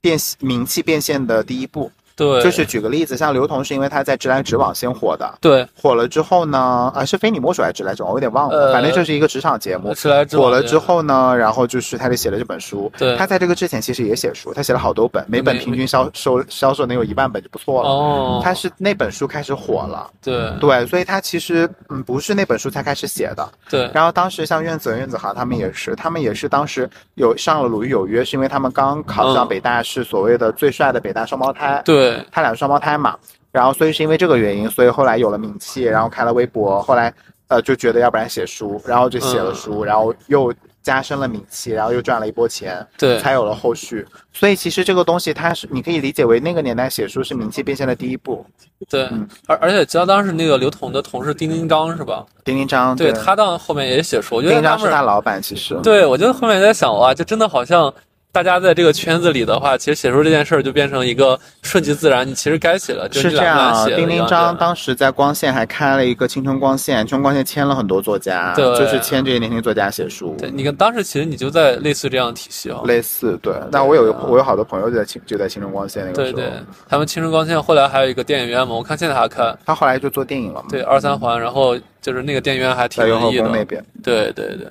[0.00, 1.88] 变名气变现的第一步。
[2.16, 10.38] 对，就是举个例子，像刘同是因为他在直来直往先火的，对，火了之后呢，啊是非你莫属还是直来直往，我有点忘了，反正就是一个职场节目，直来直。
[10.38, 10.46] 往。
[10.46, 20.50] 火了之后呢，然后就是他就写了这本书，对，他在这个之前其实也写书，他写了好多本，每本平均销售销售能有一万本就不错了，哦，他是那本书开始火了，对。
[20.60, 32.96] 对，所以他其实嗯不是那本书才开始写的，对，然后当时像苑子、苑子豪他们也是，他们也是当时有上了《鲁豫有约》，是因为他们刚考上北大，是所谓的最帅的北大双胞胎，对他俩是双胞胎。
[32.96, 33.14] 嘛，
[33.52, 37.12] 然后所以是因为这个原因，所以后来有了名气，然后开了微博，后来
[37.48, 44.06] 呃就觉得要不然写书，然后就写了书，然后又加深了名气，然后又赚了一波钱，对，才有了后续。
[44.32, 48.44] 所以其实这个东西它是你可以理解为那个年代写书是名气变现的第一步。
[48.88, 49.08] 对，
[49.46, 52.24] 而而且知道当时那个刘同的同事丁丁章是吧？
[52.44, 55.74] 丁丁章，对他到后面也写书，我觉得丁章是他老板，其实。
[55.82, 57.92] 对，我觉得后面在想哇，就真的好像。
[58.36, 62.28] 大家在这个圈子里的话，其实写书这件事儿就变成一个顺其自然。
[62.28, 63.86] 你其实该写了，是这样。
[63.96, 70.36] 丁丁章当时在光线还开了一个青春光线，青春光线签了很多作家，对就是签这些年轻作家写书。
[70.38, 72.82] 对，你看当时其实你就在类似这样体系啊。
[72.84, 76.36] 类似对，那我有我有好多朋友就在青就在青春光线那个时候。
[76.36, 76.52] 对对，
[76.86, 79.58] 他们青春光线后来还有一个电影院嘛，我看现在还看。
[79.64, 80.68] 他后来就做电影了嘛。
[80.68, 83.48] 对，二三环，然后就是那个电影院还挺有意的。
[83.48, 83.82] 那边。
[84.02, 84.66] 对对对。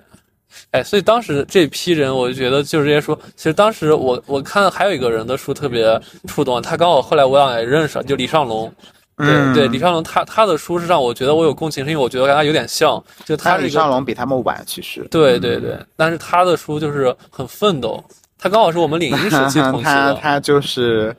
[0.71, 3.17] 哎，所以当时这批人，我就觉得就是这些书。
[3.35, 8.71] 其实当时我我看还有一个人的书特别触动，他刚好后来我俩也认识，就李尚龙。
[9.17, 13.01] 对对，李尚龙他他的书是让我觉得我有共情，是因为我觉得跟他有点像。
[13.23, 15.07] 就他李尚龙比他们晚，其实。
[15.09, 18.03] 对对对，但是他的书就是很奋斗，
[18.37, 20.13] 他刚好是我们领英时期同期的。
[20.15, 21.15] 他他就是。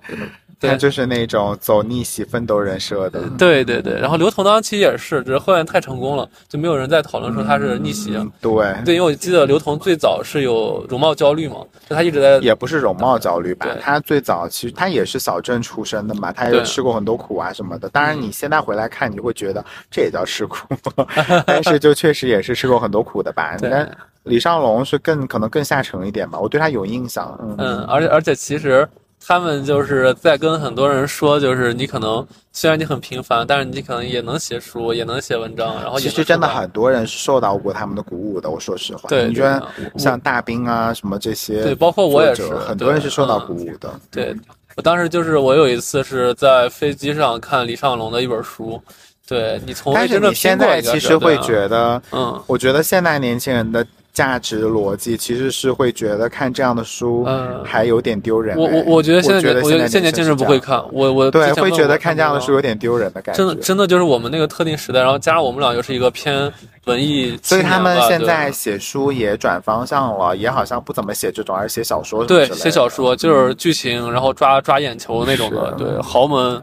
[0.59, 4.01] 他就是那种走逆袭奋斗人设的， 对对对。
[4.01, 8.13] 然后刘同当其实也是，只是后面太成功了，就没有人在讨论说他是逆袭。
[8.41, 11.57] 对对，因为我记得刘同最早是有容貌焦虑嘛，
[11.89, 17.89] 就他一直在也不是容貌焦虑吧，他最早其实他也是小镇出身的嘛，他也吃过很多苦啊什么的。
[17.91, 20.67] 当然你现在回来看，你会觉得这也叫吃苦，
[21.47, 23.57] 但是就确实也是吃过很多苦的吧。
[23.61, 23.91] 但
[24.25, 27.39] 李尚龙是更可能更下沉一点吧，我对他有印象。
[27.59, 28.89] 嗯，而且而且其实。
[29.29, 38.49] 他们就是在跟很多人说，就是你可能虽然你很平凡，但是你可能也能写书，也能写文章，然后其实真的很多人是受到过他们的鼓舞的。
[38.49, 39.61] 我说实话，对，你觉得
[39.97, 43.91] 像大兵啊什么这些，对，包括我也是，很多人是受到鼓舞的。
[44.13, 44.33] 对，
[44.77, 48.81] 我当时就是我有一次是在飞机上看李尚龙的一本书，
[49.27, 53.85] 对你从但是你现在其实会觉得，嗯，我觉得现在年轻人的。
[54.17, 58.57] 价值逻辑其实是会觉得看这样的书，嗯，还有点丢人。
[58.57, 63.37] 我我我觉得现在我觉得现在年轻人不会看，我我对会觉得看这样的书有点丢人的感觉。
[63.37, 66.51] 真的真的就是我们那个特定时代，然后加上我们俩又是一个偏
[66.87, 72.25] 文艺，所以他们现在写书也转方向了，也好像不怎么写这种，而写小说。
[72.25, 75.73] 对，写小说就是剧情，然后抓抓眼球那种的。
[75.73, 76.63] 对，豪门，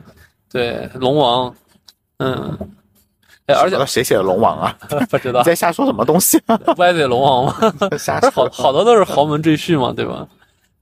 [0.51, 1.53] 对龙王，
[2.17, 2.57] 嗯。
[3.53, 4.75] 哎，而且谁写的龙王啊？
[5.09, 6.41] 不知道你在瞎说什么东西？
[6.77, 7.55] 歪嘴龙王吗？
[7.97, 10.27] 瞎说好好多都是豪门赘婿嘛，对吧？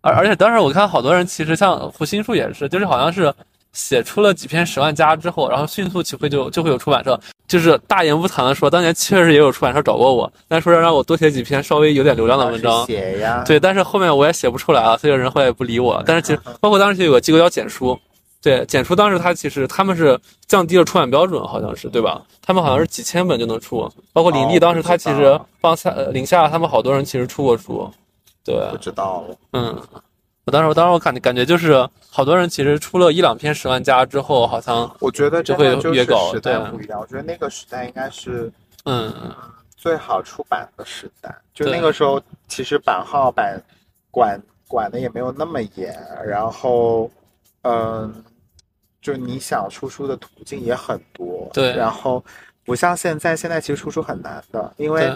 [0.02, 3.32] 而而且当时我看好多人，其实像胡心树也是，就是好像是
[3.72, 12.86] 写出了几篇十万加之后，然后迅速起飞，就就会有出版社，就是大言不惭的说，当年确实也有出版社找过我，但说要让我多写几篇稍微有点流量的文章。
[12.88, 13.44] 写呀。
[13.46, 16.02] 对，但是后面我也写不出来了，所以人后来也不理我。
[16.06, 18.00] 但是其实包括当时有个机构要简书。
[18.42, 22.20] 对，简书当时他其实他们是降低了出版标准，好像是对吧？
[22.42, 27.88] 他们好像是几千本就能出，包括林立当时他其实帮下林下他们好多人其实出过书，
[28.44, 29.24] 对，不知道，
[29.54, 29.80] 嗯，
[30.46, 37.00] 我当时我当时我感感觉就是好多人其实出了一两篇十万加之后，好像我觉得就会越高，对，不一样。
[37.00, 38.52] 我觉得那个时代应该是
[38.86, 39.14] 嗯
[39.78, 43.62] 最好出版的时代，就那个时候其实版号版
[44.10, 47.08] 管管的也没有那么严，然后
[47.62, 48.12] 嗯。
[49.02, 52.24] 就你想出书的途径也很多，对，然后
[52.64, 55.12] 不像现在，现在其实出书很难的，因为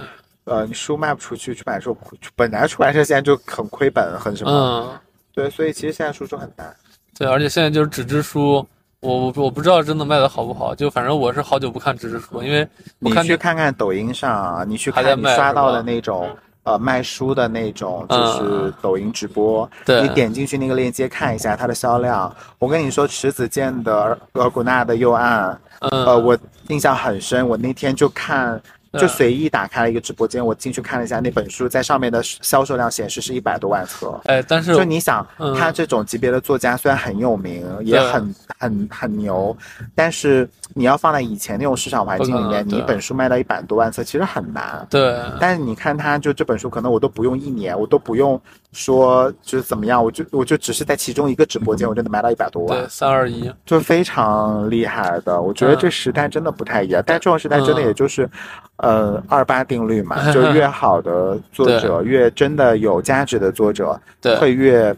[0.45, 1.95] 呃，你书卖不出去，出版社
[2.35, 4.99] 本来出版社现在就很亏本，很什么，嗯，
[5.33, 6.75] 对，所以其实现在出书很难，
[7.17, 8.65] 对，而且现在就是纸质书，
[9.01, 12.67] 我我我不知道真的卖的好不好，就反正我是好久不看纸质书，因为
[12.99, 16.35] 你去看看抖音上，你去看你刷到的那种。
[16.65, 22.35] 呃，卖书的那种，就是抖音直播，你点进去那个链接看一下它的销量。
[22.57, 25.47] 我跟你说，池子健的《额古纳的右岸》，
[25.91, 26.35] 呃，我
[26.69, 27.47] 印象很深。
[27.47, 28.59] 我那天就看
[28.99, 34.19] 就随意打开了一个直播间，我进去看了一下那本书，在上面的销售量显示是一百多万册。
[34.25, 35.25] 哎，但是就你想，
[35.57, 39.55] 他这种级别的作家虽然很有名，也很很很牛，
[39.93, 44.85] 但是你要放在以前那种市场环境里面，你一本书卖到一百多万册其实很难。
[44.89, 45.19] 对。
[45.39, 48.39] 但是你看，他就这本书，可能我都不用一年，我都不用
[48.71, 52.79] 说就是怎么样，我就我就只是在其中一个直播间，我就能卖到一百多万。
[52.79, 55.41] 对，三二一，就非常厉害的。
[55.41, 58.29] 我觉得这时代真的不太一样，但这种时代真的也就是。
[58.77, 63.99] 呃，二八定律嘛， 就越好的作者，越真的有价值的作者，
[64.37, 64.95] 会越，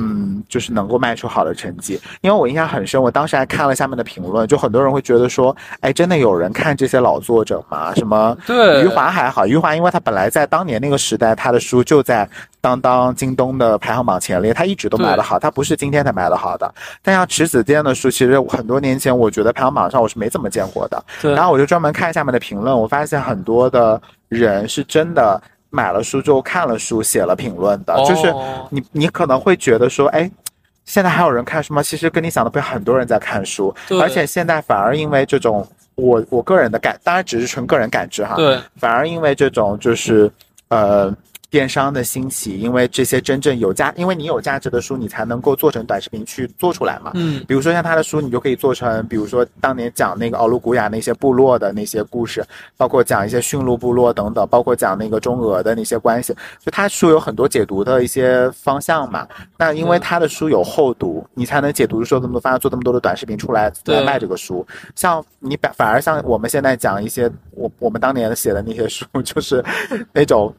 [0.00, 2.00] 嗯，就是能够卖出好的成绩。
[2.22, 7.94] 因为我印象很深，我当时还看了下面的评论，就很多人会觉得说，哎，真的有人看这些老作者吗？
[7.94, 8.36] 什么？
[8.46, 12.28] 对，余华还好，余华因为他本来在当年那个时代，他的书就在。
[12.62, 16.74] 当当京东的排行榜前列，他一直都卖得好，他不是今天才卖得好的。
[17.02, 21.02] 但像池子健的书，其实很多年前我觉得排行榜上我是没怎么见过的。
[21.22, 27.96] 然后我就专门看下面的评论，我发现很多的人是真的买了书之后看了书写了评论的。
[28.04, 28.34] 就是
[28.70, 30.30] 你你可能会觉得说，哎，
[30.84, 31.82] 现在还有人看书吗？
[31.82, 38.34] 其实跟你想的不一样，很多人在看书，而且现在反而因为这种我我个人的感，当然只是纯个人感知哈。
[38.36, 40.30] 对，反而因为这种就是
[40.68, 41.14] 呃。
[41.50, 47.10] 电商的兴起，因为这些真正有价，因为你有价值的书，你才能够做成短视频去做出来嘛。
[47.14, 52.44] 嗯，比如说像他的书，你就可以做成，比如说当年讲那个奥鲁古雅那些部落的那些故事，
[52.76, 59.26] 包括讲一些驯鹿部落等等，包括讲那个中俄的那些关系，就他书有很多解读的一些方向嘛。
[59.58, 64.64] 那因为他的书有厚度，你才能解读出这么多方向，做这么多的短视频出来来卖这个书。
[64.94, 69.64] 像你反反而像我们现在讲一些我我们当年写的那些书， 就是
[70.12, 70.54] 那种。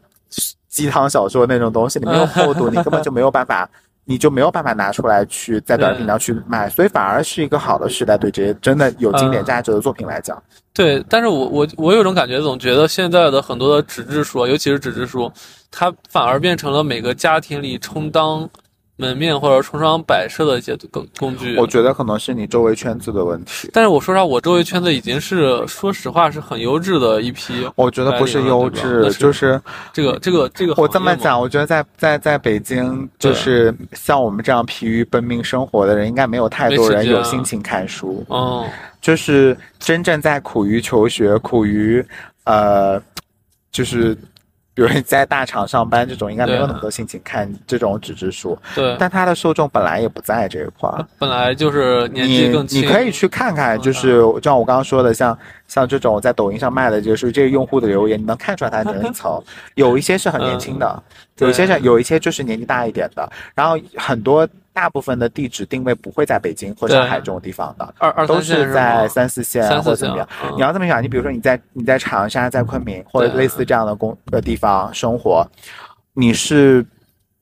[0.71, 3.69] 鸡汤小说那种东西，你没有厚度， 你根本就没有办法，
[4.05, 10.41] 你就没有办法拿出来去在短视频上去卖，所以反而是一个好的时代，对这些真的有经典价值的作品来讲。
[10.73, 15.31] 对，但是我我我有种感觉，总觉得现在的很多的纸质书，尤其是纸质书，
[15.69, 18.49] 它反而变成了每个家庭里充当。
[18.97, 23.69] 门面或者橱窗摆设的一些工工具，我觉得可能是你周围圈子的问题。
[23.73, 27.67] 但是我说实话，我周围圈子已经是说实话是很优质的一批。
[27.75, 29.59] 我觉得不是优质，就是
[29.91, 30.75] 这个这个这个。
[30.77, 38.23] 我这么讲，我觉得在在在北京，就是像我们这样疲于奔命生活的人，应该没有太多人有心情看书。
[38.27, 38.67] 哦，
[39.01, 42.05] 就是真正在苦于求学、苦于
[42.43, 43.01] 呃，
[43.71, 44.15] 就是。
[44.73, 48.57] 比如你在大厂上班，这种应该没有那么多心情看这种纸质书。
[48.73, 52.81] 对，但它的受众本来也不在这一块儿，本来就是年纪更轻。
[52.81, 59.41] 你可以去看看，就是像我刚刚说的，像像这种在抖音上卖的，就是这个用户的留言，你能看出来他年龄层，
[59.75, 61.03] 有一些是很年轻的，
[61.39, 64.47] 有一些是有一些就是年纪大一点的，然后很多。
[64.73, 70.27] 大部分的地址定位不会在北京或上海这种地方的，二二都是在三四线或者怎么样。
[70.55, 75.45] 你要这么想，你比如说你在你在长沙、在昆明或者类似这样的工的地方生活，
[76.13, 76.85] 你是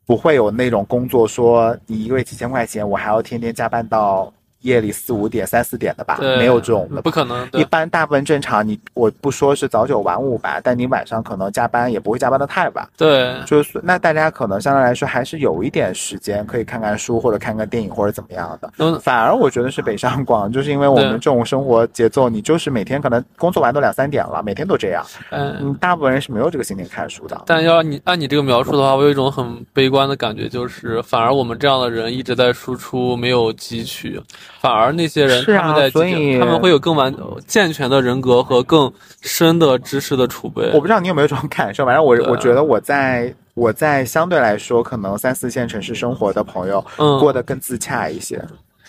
[0.06, 4.34] 不会有那种工作说你一个月几千块钱，我还要天天加班到。
[4.62, 7.48] 夜里四五点、三四点的吧，没有这种的，不可能。
[7.54, 12.88] 一般大部分正常，你我不说是早九晚五吧，但你晚上可能加班也不会加班的太晚。
[12.98, 18.72] 对，就是那大家可能相对来说还是有一点时间可以看看书或者看看电影或者怎么样的。
[18.80, 25.06] 嗯，反而我觉得是北上广，就是因为我们这种生活节奏，你就是每天可能工作完都两三点了，每天都这样。
[25.32, 27.42] 嗯，大部分人是没有这个心情看书的。
[27.46, 34.22] 但要你按你这个描述的话，我有一种很悲观的感觉，就是反而我们这样的人一直在输出，没有汲取。
[34.60, 37.14] 反而那些人，他们在所以他们会有更完
[37.48, 38.92] 健全的人格和更
[39.22, 40.70] 深的知识的储备。
[40.74, 46.86] 我不知道你有没有这种感受，反正我我觉得我在我在相对来说，可能三四线城市生活的朋友，
[47.20, 48.42] 过得更自洽一些。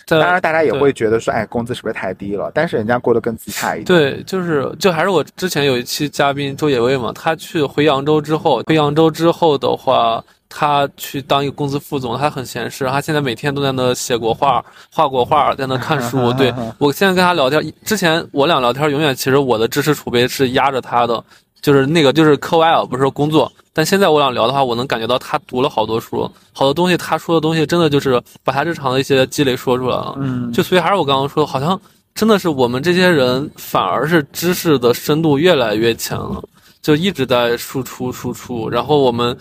[0.07, 2.51] 当然，大家也会觉得说，哎，工资是不是太低了？
[2.53, 3.85] 但是人家过得更自洽一点。
[3.85, 10.25] 对，就是就还是我之前有一期嘉宾周野薇嘛，他去回扬州之后，回扬州之后的话。
[10.53, 16.33] 他去当一个公司副总，他很闲适，他现在每天都在那写国画、画国画，在那看书。
[16.35, 21.23] 对我现在跟他聊天，之前我俩聊天，永远其实我的知识储备是压着他的，
[21.63, 23.51] 就是那个就是课外啊，不是工作。
[23.73, 30.17] 但现在我俩聊的话，我能感觉到他读了好多书，好多东西他说的东西真的就是把他日常的一些积累说出来了。
[30.19, 31.81] 嗯，就所以还是我刚刚说，好像
[32.13, 36.43] 真的是我们这些人反而是知识的深度越来越浅了，
[36.83, 39.39] 就一直在输出输出，然后我们。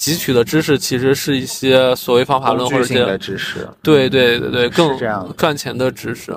[0.00, 4.98] 汲取的知识其实是一些所谓方法论或者些知识，对对对对，更
[5.36, 6.34] 赚钱的知识。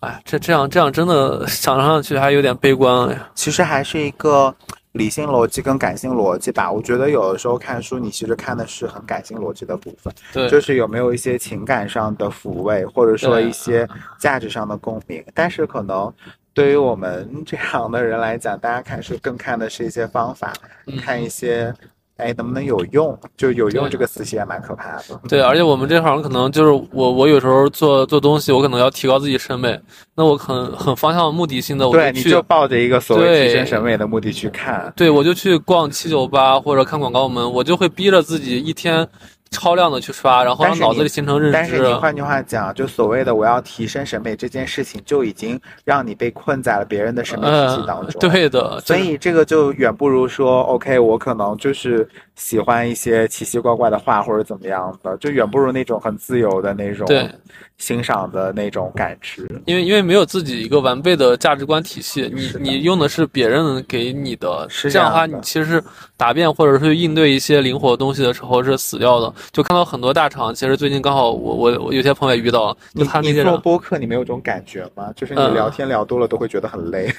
[0.00, 3.30] 哎，这这样这样真的想上去还有点悲观呀。
[3.36, 4.52] 其实还是一个
[4.92, 6.68] 理性逻辑跟感性逻辑吧。
[6.68, 13.86] 我觉得有的时候看书，你其实看的是很感性逻辑的部分，对，就是有没有一些情感上的抚慰，或者说一些
[14.18, 15.24] 价值上的共鸣。
[15.32, 16.12] 但是可能。
[16.52, 20.52] 对于我们这样的人来讲，大家看是更看的是一些方法，
[21.00, 21.72] 看一些。
[22.20, 23.18] 哎，能不能有用？
[23.36, 25.20] 就有用这个词其实也蛮可怕的。
[25.28, 29.80] 对，而且我们这行可能就是我，我有时候做做东西，我可能要提高自己审美，
[30.14, 34.92] 那我很很方向目的性的，我对，你就抱着一个所谓提升审美的目的去看。
[34.94, 39.08] 对，我就去逛七九八或者看广告门，我就会逼着自己一天。
[39.50, 41.52] 超量的去刷，然后让脑子里形成认知。
[41.52, 48.20] 但是你换句话讲，就所谓的我要提升审美这件事情，就已经让你被困在了别人的审美体系当中。
[48.20, 52.08] 对的，所以这个就远不如说，OK，我可能就是
[52.40, 57.06] 喜欢一些奇奇怪怪的画或者怎么样的，就远不如那种很自由的那种
[57.76, 59.46] 欣赏的那种感知。
[59.66, 65.82] 因为因为没有自己一个完备的价值观体系，你你用的是别人给你的，这样的话，你其实
[66.16, 69.32] 答辩或者是应对一些灵活的东西的时候是死掉的。
[69.52, 75.12] 就看到很多大厂，其实最近刚好我我我有些朋友也遇到，就他那些做播客，你没有这种感觉吗？
[75.14, 77.12] 就是你聊天聊多了都会觉得很累。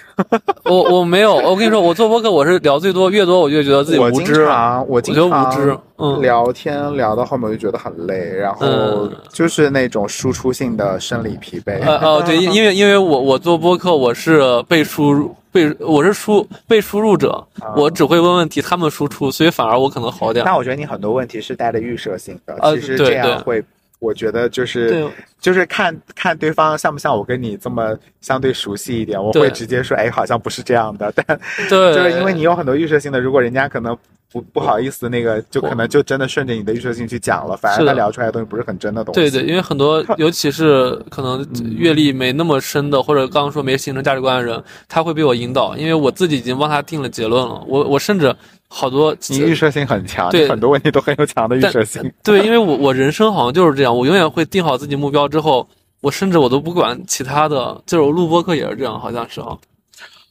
[0.66, 4.82] 我我没有，我跟你说，我做播客我是聊最多，越多我就觉得自己无知啊。
[4.84, 11.82] 我经常无知，嗯，聊天聊到后面我就觉得很累，然后就是那种输出性的生理疲惫。
[11.86, 15.36] 哦，对，因为因为我我做播客我是被输入。
[15.54, 17.46] 被我是输被输入者，
[17.76, 20.46] 我只会问问题，他们输出，所以反而我可能好点。
[20.46, 23.62] 但我觉得你很多问题是带着预设性的，其实这样会，
[24.00, 25.06] 我觉得就是
[25.42, 31.12] 就是看看对方像不像我跟你这么相对熟悉一点，我会直接说，哎，好像不是这样的。
[31.14, 31.38] 但
[31.68, 33.98] 对，就是因为你有很多预设性的，如果人家可能。
[34.32, 39.20] 不不好意思，那个就可能就真的顺着你的预设性去讲了，反而他聊出来的东西不是很真的东西。
[39.20, 47.62] 对对，因为很多，尤其是可能阅历没那么深的，或者刚刚说没形成价值观的人，他会被我引导，因为我自己已经帮他定了结论了。
[47.68, 48.34] 我我甚至
[48.70, 52.10] 好多你预设性很强，对很多问题都很有强的预设性。
[52.24, 55.68] 对，因为我我人生好像就是这样，我永远会定好自己目标之后，
[56.00, 59.58] 我甚至我都不管其他的，就是我录播课也是这样，好像是啊。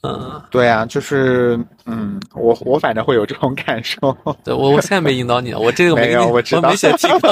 [0.03, 4.17] 嗯，对啊，就是，嗯，我我反正会有这种感受。
[4.43, 7.31] 对我我现在没引导你，我这个没有，我知道，我没写提纲。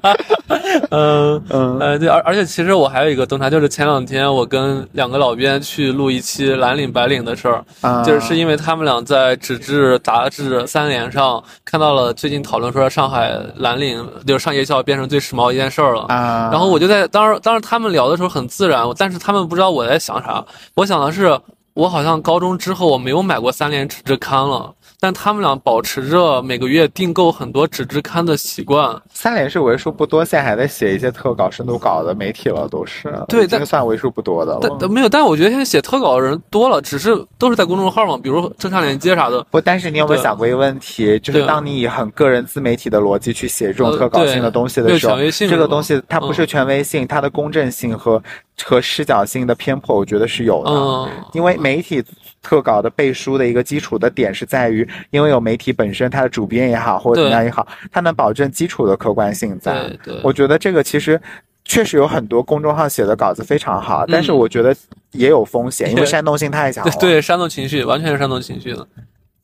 [0.90, 16.50] 嗯嗯呃对，而而且其实我还有一个洞察，就是前两天我跟两个老编去录一期蓝领白领的事儿，就是是因为他们俩在纸质杂志三联上看到了最近讨论说上海蓝领就是上夜校变成最时髦一件事儿了啊。
[16.52, 20.44] 然后我就在当时当时他们聊的时候很自然，但是他们不知道我在想啥，
[20.74, 21.40] 我想的是。
[21.80, 24.74] 我好像高中之后我没有买过三联纸质刊了。
[25.02, 29.00] 但他们俩保持着每个月订购很多纸质刊的习惯。
[29.08, 33.10] 三联是为数不多现在还在写一些特稿、深度稿的媒体了，都是。
[33.26, 34.76] 对，但算为数不多的了。
[34.78, 39.42] 但没有，但我觉得现在写特稿的人多了，只是都是在公众号嘛，比如正常连接啥的。
[39.50, 41.18] 不，但是你有没有想过一个问题？
[41.20, 48.22] 就是当你以很个人自媒体的逻辑去写这种特稿性的东西的时候，这个东西它不是权威性，它的公正性和
[48.64, 50.70] 和视角性的偏颇，我觉得是有的。
[50.70, 51.08] 嗯。
[51.32, 52.02] 因为媒体
[52.42, 54.86] 特稿的背书的一个基础的点是在于。
[55.10, 59.88] 因为有媒体本身，它的主编也好，或者怎么样也好，它能保证基础的客观性在。
[60.02, 61.20] 对，我觉得这个其实
[61.64, 64.74] 确实有很多公众号写的稿子非常好，但是我觉得
[65.12, 66.92] 也有风险， 因为煽动性太强了。
[67.00, 68.86] 对，煽动情绪，完全是煽动情绪的。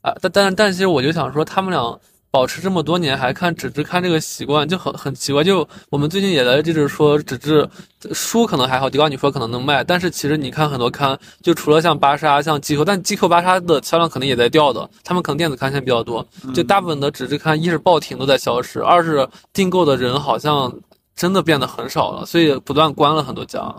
[0.03, 1.99] 啊，但但但其实我就想说，他们俩。
[2.31, 5.43] 保持这么多年还看纸质刊这个习惯就很很奇怪。
[5.43, 7.67] 就我们最近也在就是说纸质
[8.13, 14.87] 书可能还好，迪高你说可能能卖，但是其实你看很多刊，就除了像芭莎、像 GQ，但 GQ、芭莎的销量可能也在掉的。
[15.03, 20.71] 他们可能电子刊现在比较多，就大部分的纸质刊一是报停都在消失，二是订购的人好像
[21.15, 23.75] 真的变得很少了，所以不断关了很多家。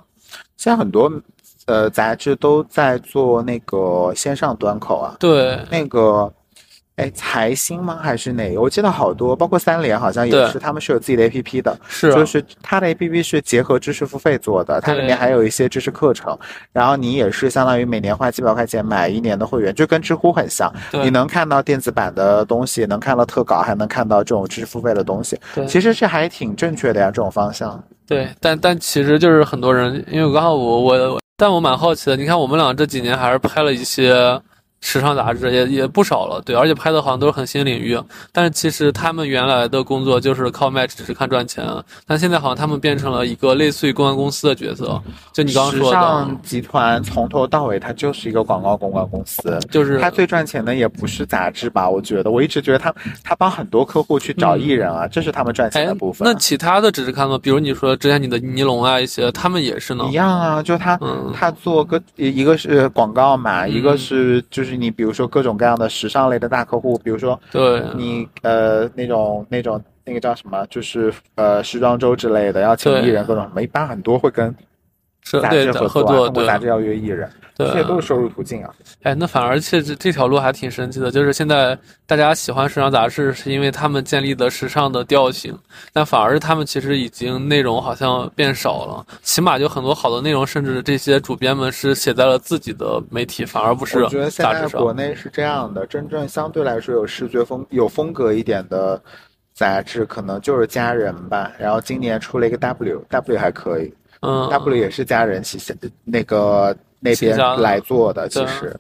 [0.55, 1.11] 现在很多
[1.67, 6.33] 呃杂志都在做那个线上端口啊，对那个。
[6.97, 7.99] 哎，财新吗？
[8.01, 8.59] 还是哪个？
[8.59, 16.35] 我记得好多，包括三联好像也是，他们是有自己的 A P P 的，是，就是它的 A P P 是结合知识付费做的，它里面还有一些知识课程，
[16.73, 27.79] 然后你也是相当于每年花几百块钱买一年的会员，就跟知乎很像，你能看到电子版的东西，能看到特稿，还能看到这种知识付费的东西，其实是还挺正确的呀，这种方向。
[28.07, 34.41] 对，但但其实就是很多人，因为刚好我我，但我蛮好奇的，你看我们俩这几年还是拍了一些。
[34.80, 37.99] 时尚杂志也也不少了，对，而且拍的好像都是很新领域。
[38.32, 41.65] 但是其实他们原来的工作就是靠卖只是看赚钱，
[42.05, 45.01] 但现在好像他们变成了一个类似于公关公司的角色。
[45.34, 51.89] 就你刚刚说的，时尚集团从头到尾它就是一个广告公关公司，就是它最赚钱的也不是杂志吧？
[51.89, 56.25] 我觉得，我一直觉得他他帮很多客户去找艺人啊，这是他们赚钱的部分。
[56.25, 57.38] 那其他的只是看到？
[57.38, 60.05] 比如你说之前你的尼龙啊一些，他们也是呢？
[60.09, 60.97] 一样啊，就他
[61.34, 64.66] 他做个一个是广告嘛，一个是就是。
[64.68, 74.53] 就是你，比如说各种各样的时尚类的大客户，比如说，对你呃那种那种那个叫什么，就是呃时装周之类的，要请艺人各种什么，一般很多会跟
[75.41, 78.73] 杂志合作，通过杂志邀约艺人，这些都是收入途径啊。
[79.03, 85.57] 哎，那反而其实这条路还挺神奇的，就是现在大家喜欢时尚杂志，是因为他们建立的时尚的调性，
[85.93, 99.01] 但反而他们其实已经内容好像变少了，起码就很多好的内容，甚至这些主编们是写在了自己的媒体，反而不是我觉得现在国内是这样的，真正相对来说有视觉风、有风格一点的
[99.53, 101.51] 杂志，可能就是家人吧。
[101.57, 103.93] 然后今年出了一个 W，W 还可以。
[104.22, 108.76] 嗯，W 也是家人旗下的那个那边来做的，其实，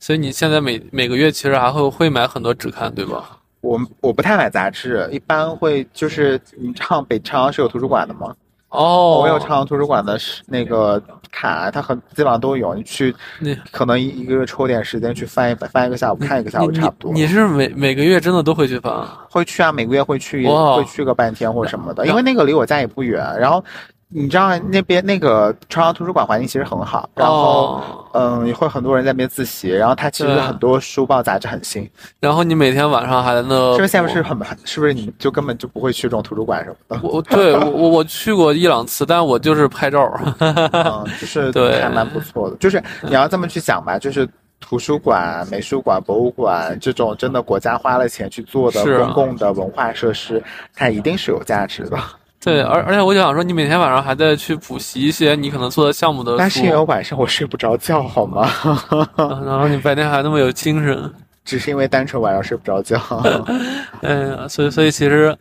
[0.00, 3.38] 所以你现在每每个月其实还会会买很多纸刊，对吧？
[3.60, 8.34] 我我不太买杂志，一般会就是你唱北朝阳是有图书馆的吗？
[8.70, 13.14] 哦，我有朝阳图书馆的那个卡，它很基本上都有，你去，
[13.70, 17.12] 可能一一个月抽点时间去翻一翻，翻一个下午看一个下午差不多。
[17.12, 19.06] 你是每每个月真的都会去翻？
[19.30, 23.62] 会去啊，每个月会去，会去个半天或者什么的，因为那个离我家也不远，然后。
[24.10, 27.82] 你知道那边那个朝阳图书馆环境其实很好，然后
[28.12, 31.86] 嗯，也会很多人在那边自习，然后它其实很多书报杂志很新。
[32.18, 37.06] 然后你每天晚上还在那，是不是现在是很是不是你就根本就不会去这种图书馆什么的？
[37.06, 40.10] 我对我我去过一两次，但我就是拍照，
[41.20, 42.56] 就是对 还蛮不错的。
[42.56, 44.26] 就是你要这么去想吧，就是
[44.58, 50.42] 图书馆、美术馆、博物馆这种真的国家花了钱去做的公共的文化设施，
[50.74, 51.98] 它一定是有价值的。
[52.40, 58.48] 对，而而且我就想说，你每天晚上还在去补习一些你可能做的项目的，但是因为晚上我睡不着觉，好吗？
[59.44, 61.12] 然后你白天还那么有精神，
[61.44, 62.96] 只是因为单纯晚上睡不着觉。
[64.02, 65.36] 哎呀，所以所以其实，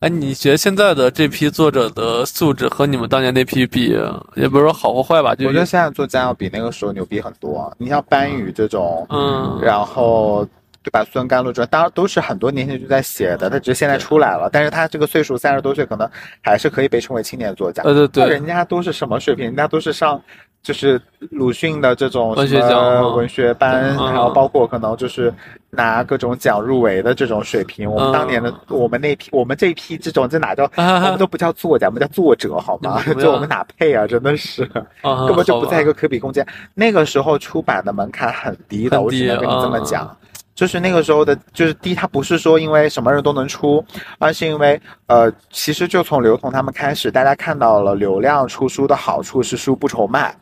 [0.00, 3.94] 哎，你觉得现在的这批作者的素质和你们当年那批比，
[4.34, 5.34] 也不是说好或坏吧？
[5.34, 7.70] 就我觉得现在作家要比那个时候牛逼很多。
[7.76, 10.48] 你像班宇这种，嗯，然后。
[10.82, 11.04] 对吧？
[11.12, 14.48] 孙甘露这当然都是很多年前就在写的，他只是现在出来了。
[14.50, 16.08] 但是他这个岁数三十多岁，可能
[16.42, 17.82] 还是可以被称为青年作家。
[17.82, 19.44] 对对对，人家都是什么水平？
[19.44, 20.20] 人家都是上
[20.62, 21.00] 就是
[21.30, 25.32] 鲁迅的这种文学奖、文学班，然后包括可能就是
[25.70, 27.90] 拿各种奖入围的这种水平。
[27.90, 33.02] 我们当年的我们那批，我们这一批这种这哪叫我们都不叫作家，我们叫作者好吗？
[33.18, 34.06] 就我们哪配啊？
[34.06, 34.64] 真的是
[35.04, 36.46] 根本就不在一个可比空间。
[36.74, 40.16] 那个时候出版的门槛很低的，我只能跟你这么讲。
[40.60, 43.82] 就是那个时候的，就是第一，它不是说因为什么人都能出，
[44.18, 50.36] 而是因为，呃，其实就从刘同他们开始，大家看到了流量出书的好处是书不愁卖。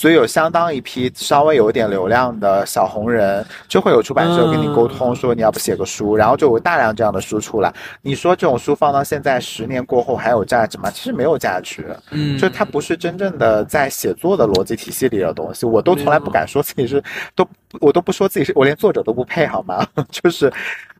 [0.00, 7.70] 所以有相当一批稍微有一点流量的小红人，就会有出版社跟你沟通说你要不写个书，然后就有大量这样的书出来。
[8.00, 10.90] 你说这种书放到现在十年过后还有价值吗？
[10.90, 15.66] 其实没有价值，嗯，就它不是真正的在写作的逻辑体系里的东西。
[15.66, 17.46] 我都从来不敢说自己是，都
[17.78, 19.86] 我都不说自己是，我连作者都不配好吗？
[20.10, 20.50] 就是，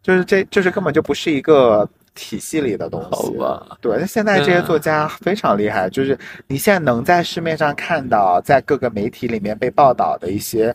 [0.03, 1.89] 就是这就是根本就不是一个。
[2.21, 3.35] 体系里的东西，
[3.81, 6.17] 对，那现在这些作家非常厉害，就是
[6.47, 10.75] 你现在能在市面上看到，在各个媒体里面被报道的一些，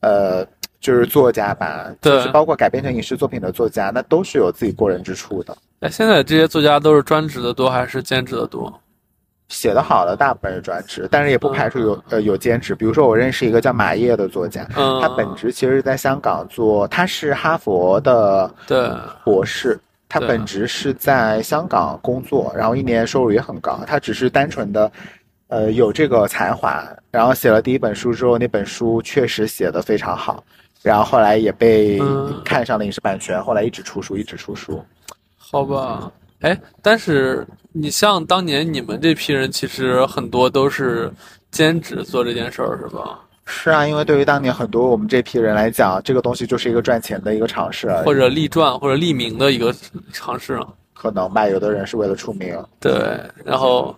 [0.00, 0.46] 呃，
[0.80, 5.56] 就是作家吧，就是包括改编成影视作品的作家，那都是有自己过人之处的。
[5.80, 8.70] 那，现在这些作家都是专职的多还是兼职的多？
[9.48, 12.74] 写的好的大部分是专职，但是也不排除有呃有兼职。
[12.74, 18.90] 比如说我认识一个叫马叶的作家，他本职其实是在香港做，他是哈佛的对
[19.24, 19.80] 博士。
[20.12, 23.82] 他本职是在香港工作，然后一年收入也很高。
[23.86, 24.92] 他只是单纯的，
[25.48, 30.44] 呃，有这个才华，然后写了第一本书之后，那本书确实写的非常好，
[30.82, 31.98] 然后后来也被
[32.44, 34.84] 看上了影视版权，后来一直出书，一直出书。
[35.38, 41.10] 好吧，哎，但是你像当年你们这批人，其实很多都是
[41.50, 43.18] 兼职做这件事儿，是吧？
[43.44, 49.74] 是啊，因为对于当年很多我们这批人来讲，这个东西就是一个赚钱的一个尝试，或者立传或者立名的一个
[50.12, 50.66] 尝试啊。
[50.92, 52.56] 可能吧，有的人是为了出名。
[52.78, 52.92] 对，
[53.44, 53.94] 然后，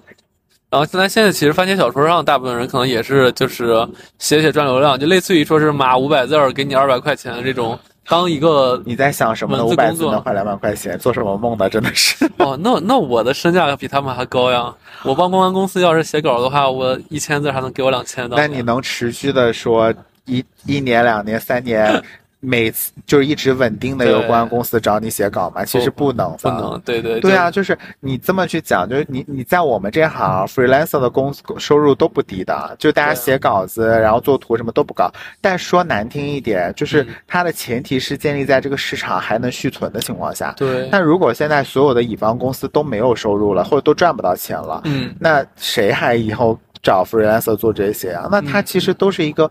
[0.71, 3.87] 然后现在现在其实番茄小说上大部分人可能也是就是
[4.19, 7.79] 写写赚流量，就类似于说是码五百字儿给你二百块钱这种。
[8.09, 9.65] 当一个你在想什么呢？
[9.65, 11.69] 五百字能换两万块钱，做什么梦呢？
[11.69, 14.75] 真的是 哦，那那我的身价比他们还高呀！
[15.05, 18.37] 我帮公关公司要是写稿的话，我一千字还能给我两千的。
[18.37, 19.93] 那你能持续的说
[20.27, 22.03] 一一年、两年、三年？
[22.45, 35.11] 每次就是一直稳定的有公关公司找你写稿嘛，其实不能，不能，对对对啊，就是你这么去讲，就是你你在我们这行 freelancer 的工收入都不低的，就大家写稿子，然后做图什么都不高。
[35.41, 40.53] 但说难听一点，就是它的前提是建立在这个市场还能续存的情况下。
[40.57, 40.89] 对。
[40.93, 48.29] 那如果现在所有的乙方公司都没有收入了，或者都赚不到钱了，嗯，那谁还以后找 freelancer 做这些啊？
[48.31, 49.51] 那它其实都是一个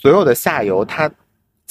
[0.00, 1.10] 所有的下游它。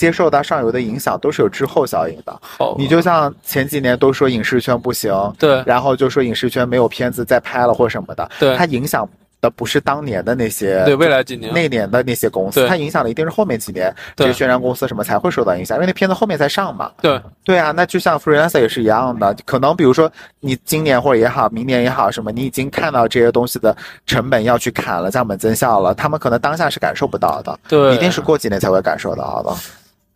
[0.01, 2.35] 接受到上游的影响都是有滞后效应的。
[2.41, 9.07] 好，你就像前几年都说影视圈不行，对，然后就说影视圈没有片子再拍了或什么的，对，它影响
[9.39, 11.53] 的不是当年的那些，对未来几年。
[11.53, 16.91] 那年的那些公司，它影响的一定是后面几年这些渲染公司什么才会受到影响，因为那片子后面才上嘛。
[16.99, 17.21] 对。
[17.43, 23.75] 对啊，那就像 freelancer 也是一样的，可能比如说你今年或者也好，明年也好，什么你已经看到这些东西的
[24.05, 29.51] 成本要去砍了，降本增效了，他们可能当下是感受不到的，对，一定是过几年才会感受到的。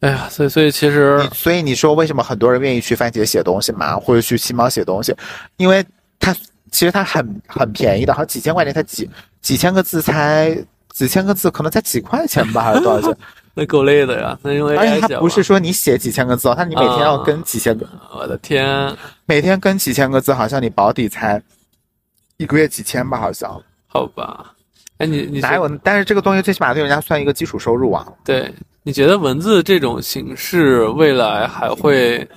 [0.02, 5.16] 哎呀，所以所以其实，所以你说为什么很多人愿意去番茄写东西嘛，或者去七猫写东西，
[5.58, 5.84] 因为
[6.20, 6.34] 他
[6.72, 9.10] 其实他很很便宜的，好几千块钱，才几
[9.42, 10.56] 几千个字才
[10.92, 13.18] 几千个字，可能才几块钱吧，还是多少钱？
[13.58, 18.94] 那够累的呀，那因为而且他不是说你写几千个字，他你每天要跟几千个，我的天，
[19.26, 21.42] 每天跟几千个字，好像你保底才
[22.36, 23.50] 一个月几千吧，好像。
[23.88, 24.54] 好吧，
[24.98, 25.68] 哎你你哪有？
[25.84, 28.08] 但是这个东西最起码对人家算一个基础收入啊。
[28.24, 28.54] 对。
[28.88, 32.28] 你觉得文字这种形式未来还会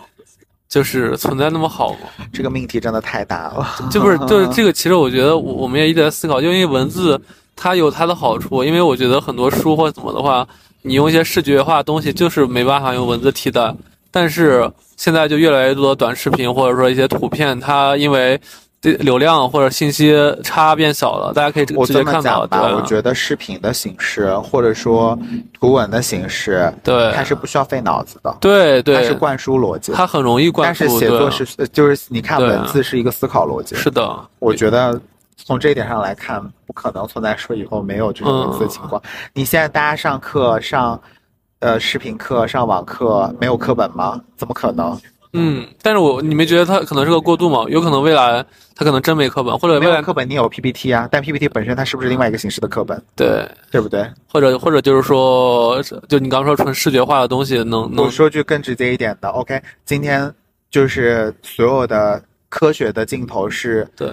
[0.67, 2.09] 就是存在那么好吗？
[2.33, 3.69] 这个命题真的太大了。
[3.91, 7.21] 就不是，就是 这个，其实我觉得我我们也一直在思考，就因为文字
[7.55, 8.65] 它有它的好处。
[8.65, 10.49] 因为我觉得很多书或怎么的话，
[10.81, 13.75] 你用一些视觉化的东西就是没办法用文字替代。
[14.11, 18.41] 但是现在就越来越多的短视频或者说一些图片，它因为。
[18.81, 20.15] 对流量或者信息
[20.45, 22.47] 差变小了，大家可以直接看到。
[22.47, 25.19] 吧，我觉得视频的形式或者说
[25.53, 28.37] 图文的形式，对，它是不需要费脑子的。
[28.41, 30.85] 对对，它是灌输逻辑，它很容易灌输。
[30.85, 33.75] 但是写作是，就是你看文字是一个思考逻辑。
[33.75, 35.01] 是的，我觉得
[35.37, 39.03] 从这一点上来看，不可能存在说以后没有这种文字的情况。
[39.35, 41.01] 你现在大家上课上，
[41.59, 44.21] 呃，视频课上网课没有课本吗？
[44.37, 44.97] 怎么可能？
[45.33, 47.65] 嗯，但是我你没觉得它可能是个过渡吗？
[47.69, 53.03] 有可能未来它可能真没课本，或者未来课本你有 PPT 啊，但 PPT 本身它是不是另外一个形式的课本？
[53.15, 54.09] 对，对不对？
[54.29, 60.33] 或者或者就是说，就你刚刚说纯视觉化的东西，能能说句更直接一点的，OK，今天
[60.71, 64.11] 就是所有的科学的镜头是对。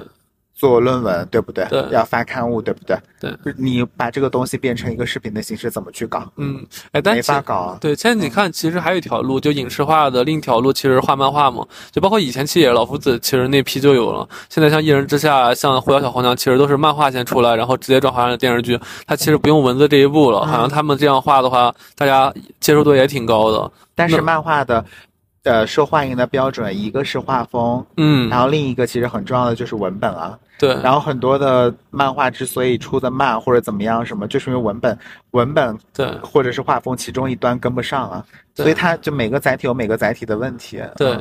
[0.56, 1.66] 做论文对不对？
[1.66, 2.98] 对，要发刊物对不对？
[3.20, 6.26] 对，你把这个东西变成一个视频的形式，怎么去搞？
[6.38, 7.78] 嗯，哎，但没法搞。
[7.82, 11.66] 对，现在你看，其实还有一条路，就影视化的另一条路，其实画漫画嘛。
[11.92, 14.28] 就包括以前七爷老夫子，其实那批就有了。
[14.50, 18.80] 现在像一人之下，像狐妖小红娘，其实都是漫画先出来，然后直接转化成电视剧。
[19.06, 20.46] 它其实不用文字这一步了。
[20.46, 23.70] 好像他们这样画的话，大家接受度也挺高的。
[23.94, 24.86] 但是漫画的。
[25.44, 30.74] 呃，受欢迎的标准，一个是画风，嗯，然后另一个其实很重要的就是文本啊，对。
[30.82, 34.98] 然后很多的漫画之所以出的慢或者怎么样什么，就是因为文本，
[35.32, 38.26] 文本对，或者是画风其中一端跟不上啊，
[38.56, 40.82] 所以它就每个载体有每个载体的问题。
[40.96, 41.18] 对，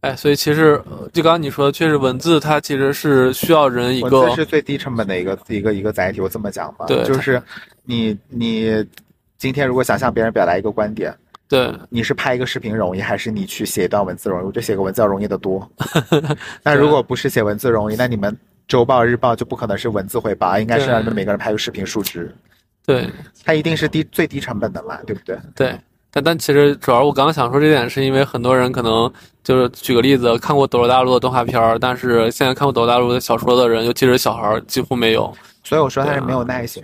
[0.00, 0.82] 哎，所以其实
[1.12, 7.42] 就刚刚你说的，确实文字它其实是需要人一个，文字是最低成本的一个一个一个载体，我这么讲吧，对，就是
[7.84, 8.86] 你你
[9.38, 11.14] 今天如果想向别人表达一个观点。
[11.50, 14.44] 对，你是拍一个视频容易，还是你去写一段文字容易？
[14.44, 15.68] 我觉得写个文字要容易得多。
[16.62, 18.34] 那如果不是写文字容易，那你们
[18.68, 22.32] 周报、日报就不可能是文字汇报，应该是让你们每个人拍个视频述职。
[22.86, 23.10] 对，
[23.44, 25.36] 它一定是低最低成本的嘛，对不对？
[25.56, 25.76] 对，
[26.12, 35.34] 但但其实主要我刚刚想说这点，是因为很多人可能就是举个例子，看过《斗罗大陆》的动画片儿，但是现在看过《斗罗大陆》的小说的人，尤其是小孩儿，几乎没有。
[35.64, 36.82] 所以我说他是没有耐心。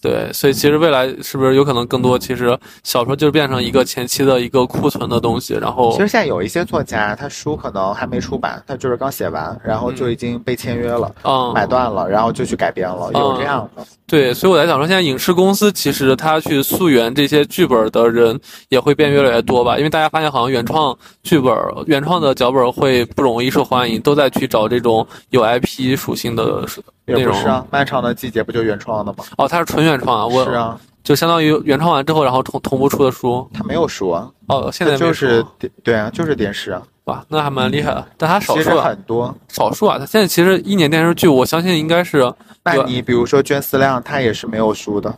[0.00, 2.18] 对，所以其实未来是不是有可能更多？
[2.18, 13.84] 其实小说就变成一个前期的一个库存的东西，然后其实现在有一些作家，他书可能还没出版，他就是刚写完，然后就已经被签约了，嗯，买断了，然后就去改编了，有这样的。
[14.06, 18.38] 对，所以我在想说，现在影视公司其实他去溯源这些剧本的人
[18.68, 19.76] 也会变越来越多吧？
[19.78, 21.52] 因为大家发现好像原创剧本、
[21.86, 26.64] 原创的脚本会不容易受欢迎，都在去找这种有 IP 属性的
[27.06, 27.34] 内容。
[27.40, 29.24] 是啊，漫长的季节不就原创的吗？
[29.38, 30.26] 哦，它是纯原创啊！
[30.26, 33.48] 我是啊，就相当于原创完之后，然后同同步出的书。
[33.52, 34.30] 他没有书啊！
[34.48, 35.44] 哦，现在就是
[35.82, 36.82] 对啊，就是电视啊！
[37.04, 38.04] 哇，那还蛮厉害的。
[38.16, 39.98] 但他少数很多，少数啊！
[39.98, 42.32] 他现在其实一年电视剧，我相信应该是。
[42.64, 45.14] 那你比如说捐思亮，他也是没有书的。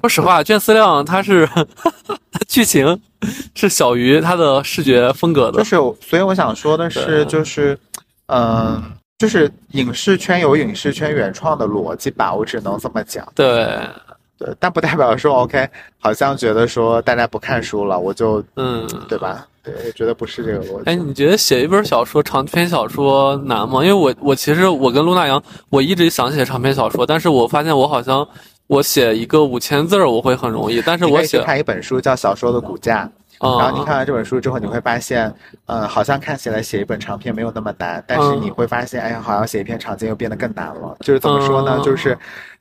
[0.00, 1.48] 说实话，卷思亮他是
[2.48, 2.98] 剧情
[3.54, 5.58] 是小于他的视觉风格的。
[5.58, 7.78] 就是，所以我想说的是，就是，
[8.26, 8.80] 嗯，
[9.22, 13.24] 就是影视圈有影视圈原创的逻辑吧，我只能这么讲。
[13.36, 13.78] 对，
[14.36, 15.64] 对，但不代表说 OK，
[16.00, 19.46] 好像觉得说大家不看书了，我就嗯，对吧？
[19.62, 20.82] 对，我觉得不是这个逻辑。
[20.86, 23.84] 哎，你觉得写一本小说长篇小说难吗？
[23.84, 28.26] 因为我我其实我跟陆大阳，我一直想写长篇小说，但是我发现我好像
[28.66, 33.04] 我写一个五千字儿我会很容易，但是我写看一本书叫《小说的骨架》，
[33.42, 35.34] 然后你看完这本书之后，你会发现，
[35.66, 40.96] 嗯，好像看起来写一本长篇没有那么难，但是你会发现，哎呀，好像写一篇长篇又变得更难了。
[41.00, 41.80] 就是怎么说呢？
[41.84, 42.16] 就是，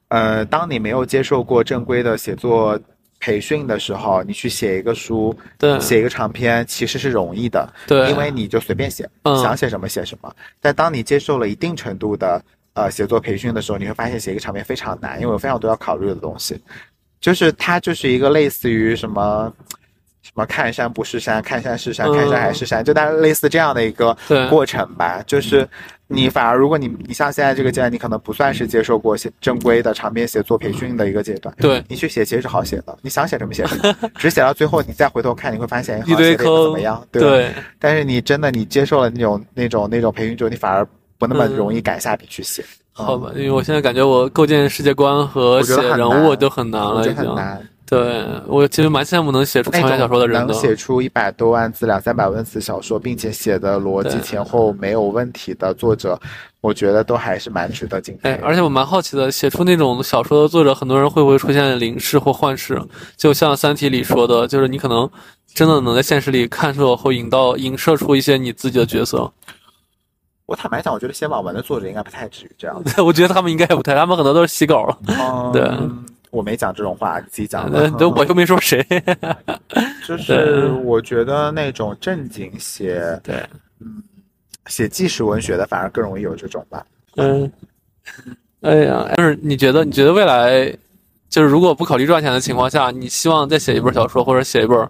[0.09, 2.79] 呃，当你没有接受过正规的写作。
[3.23, 10.36] 培训的时候，你去写一个书，对，写一个长篇其实是容易的，对，因为你就随便写，想写什么写什么。
[10.59, 16.59] 但当你接受了一定程度的呃写作培训的时候，你会发现写一个长篇非常难，因为有非常多要考虑的东西。
[17.19, 19.53] 就是它就是一个类似于什么
[20.22, 24.15] 什么看山不是山，看山是山，看山还是山，就大概类似这样的一个
[24.49, 25.22] 过程吧。
[25.26, 25.67] 就是
[26.07, 31.84] 你反而如果你你像现在这个阶段，你可能不算是接受过写正规的长篇写作培训的一个阶段，对。
[31.88, 37.03] 你去写其实是好写的，你想写什么写什么， 只是写到最后你再回头看，你会发现一堆坑怎么样？
[37.11, 37.51] 对。
[37.80, 42.63] 但是你真的你接受了那种那种那种培训之后，你反而不那么容易敢下笔去写。
[42.93, 47.26] 好吧，因为我现在感觉我构建世界观和写人物都很难了，已经。
[47.91, 56.17] 对我其实蛮羡慕能写出长篇小说的人的，能写出一百多万字、两三百万字小说，并且写的逻辑前后没有问题的作者，
[56.61, 58.31] 我觉得都还是蛮值得敬佩。
[58.31, 62.81] 哎，而且我蛮好奇的，写出那种小说的作者，很多人会不会出现灵视或幻视？
[63.17, 65.09] 就像《三体》里说的，就是你可能
[65.53, 69.29] 真的能在现实里看出或引到、影射出一些你自己的角色。
[70.45, 72.81] 我坦白讲，我觉得写网文的作者应该不太至于这样。
[73.05, 74.97] 我觉得他们应该也不太，他们很多都是洗稿了。
[75.51, 75.61] 对，
[76.32, 77.88] 我没讲这种话，你自己讲的。
[77.91, 78.84] 对， 我又没说谁。
[80.07, 83.36] 就是我觉得那种正经写，对，
[83.79, 84.01] 嗯，
[84.65, 86.84] 写纪实文学的反而更容易有这种吧。
[87.17, 87.51] 嗯。
[88.61, 90.75] 哎呀，就是你觉得，你觉得未来，
[91.29, 94.89] 就是如果不考虑赚钱的情况下，你希望再写一本小说或者写一本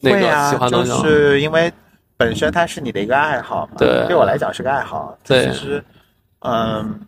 [0.00, 0.20] 那个
[0.50, 1.72] 喜欢的就是因为。
[2.14, 5.18] 本身它是你的一个爱好嘛，对，对我来讲是个爱好。
[5.26, 5.84] 对，其实，
[6.40, 7.00] 嗯，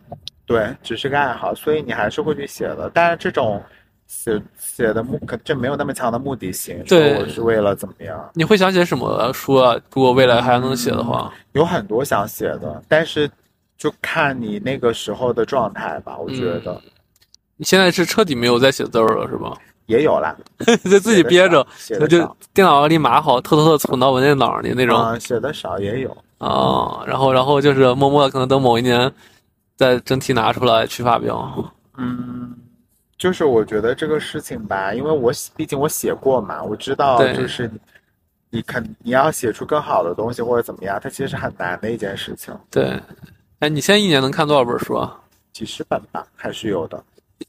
[0.45, 2.89] 对，只是个爱好，所以你还是会去写的。
[2.93, 3.61] 但是这种
[4.07, 8.29] 写写的目可就没有那么强的目的性，对，我是为了怎么样？
[8.33, 9.75] 你会想写什么书啊？
[9.91, 13.29] 如果未来还能写的话，有很多想写的，但是
[13.77, 16.17] 就看你那个时候的状态吧。
[16.17, 16.79] 我觉得，
[17.57, 19.57] 你现在是彻底没有在写字儿了，是吧？
[19.87, 20.35] 也有啦，
[20.83, 21.65] 就自己憋着，
[22.07, 22.17] 就
[22.53, 25.19] 电脑里码好，偷偷的存到文件档里那种。
[25.19, 29.11] 写的少也有啊，然后然后就是默默的，可能等某一年，
[29.75, 31.73] 再整体拿出来去发表。
[31.97, 32.55] 嗯，
[33.17, 37.69] 就是我觉得这个事情吧，因为我毕竟我写过嘛，我知道就是
[38.49, 42.53] 你肯你要写出更好的东西或者怎么样，它其实是很难的一件事情。
[42.69, 42.99] 对，
[43.59, 45.17] 哎，你现在一年能看多少本书啊？
[45.53, 47.01] 几十本吧，还是有的。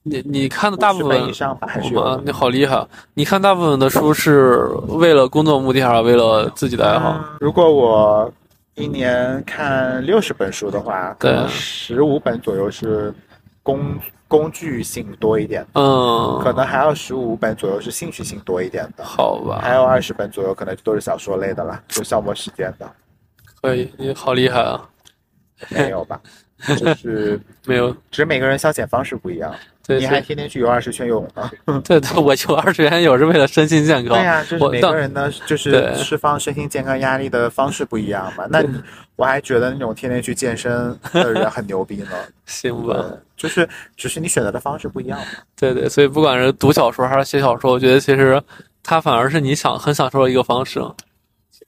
[0.02, 2.20] 你你看的大部分以上吧，还是有？
[2.24, 2.86] 你好厉害！
[3.14, 7.20] 你看大部分的书是为了工作目的，还是为了自己的爱好？
[7.40, 8.32] 如果我
[8.76, 13.12] 一年看六十本书的话，可能十五本左右是
[13.62, 13.98] 工
[14.28, 19.60] 工具性多一点，嗯，可能还有十五本左右是兴趣性多一点的，好吧？
[19.62, 22.88] 还有二十本左右可能都是小说类的了，就消磨时间的。
[23.62, 24.88] 可以，你好厉害啊！
[25.70, 26.20] 没有吧？
[26.76, 29.54] 就是 没有，只是每个人消遣方式不一样。
[29.86, 31.80] 对，你还天天去游二十圈游泳呢？
[31.84, 34.16] 对对，我游二十圈泳是为了身心健康。
[34.16, 38.46] 对呀，就是每个人呢，就是释放身心健康压力的方式不一样嘛。
[38.50, 38.82] 那你
[39.14, 42.08] 我还觉得那种天天去健身的人很牛逼呢。
[42.46, 43.04] 行吧，
[43.36, 45.26] 就是只是你选择的方式不一样嘛。
[45.56, 48.42] 对对，所以不管是读小说还是写小说，我觉得其实
[48.82, 50.82] 它反而是你想很享受的一个方式。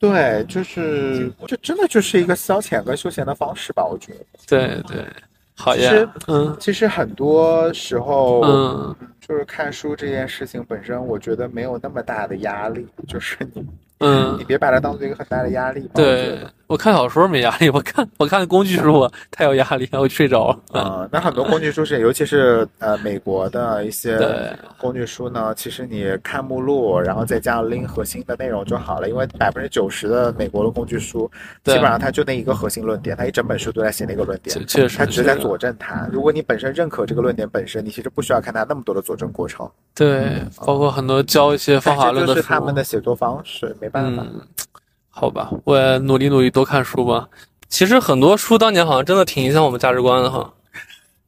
[0.00, 4.24] 对，就是这真的就是一个消遣跟休闲的方式吧，我觉得。
[4.46, 5.04] 对对。
[5.58, 13.66] 好其实，嗯，其实很多时候，嗯，就是看书这件事情本身，我觉得没有那么大的压力，就是你。
[14.00, 15.90] 嗯，你别把它当做一个很大的压力。
[15.92, 16.38] 对
[16.68, 20.78] 我看小说没压力，我看我看工具书太有压力，我睡着了。
[20.78, 24.18] 啊，那很多工具书是，尤其是呃美国的一些
[24.76, 29.08] 工具书呢，其实你看目录，然后再加上拎核心的内容就好了。
[29.08, 31.30] 因为百分之九十的美国的工具书，
[31.64, 36.06] 基本上它就那一个核心论点，它一整本书都在写那个论点，确实，它只是在佐证它。
[36.12, 39.66] 如果你本身认可这个论点本身，你其实不需要看它那么多的佐证过程。
[39.94, 43.74] 对，包括很多教一些方法论的书，是他们的写作方式。
[43.94, 44.42] 嗯，
[45.18, 47.28] 好吧，我也努力努力多看书吧。
[47.68, 50.48] 其实很多书当年好像真的挺影响我们价值观的哈。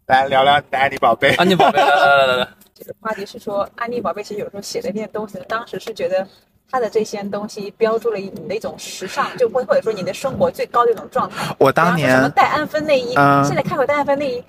[0.06, 1.34] 来聊聊安妮宝贝。
[1.34, 2.48] 安妮宝贝，来来来来来。
[2.72, 6.24] 这个话题是说，安妮宝贝其实有时候写的那些东西，当时是觉得
[6.70, 11.52] 她的这些东西标注了你的一种时尚，就或或者说你的生活最高的一种状态。
[11.58, 13.14] 我当年什么戴安芬内衣，
[13.44, 14.44] 现在看回戴安芬内衣，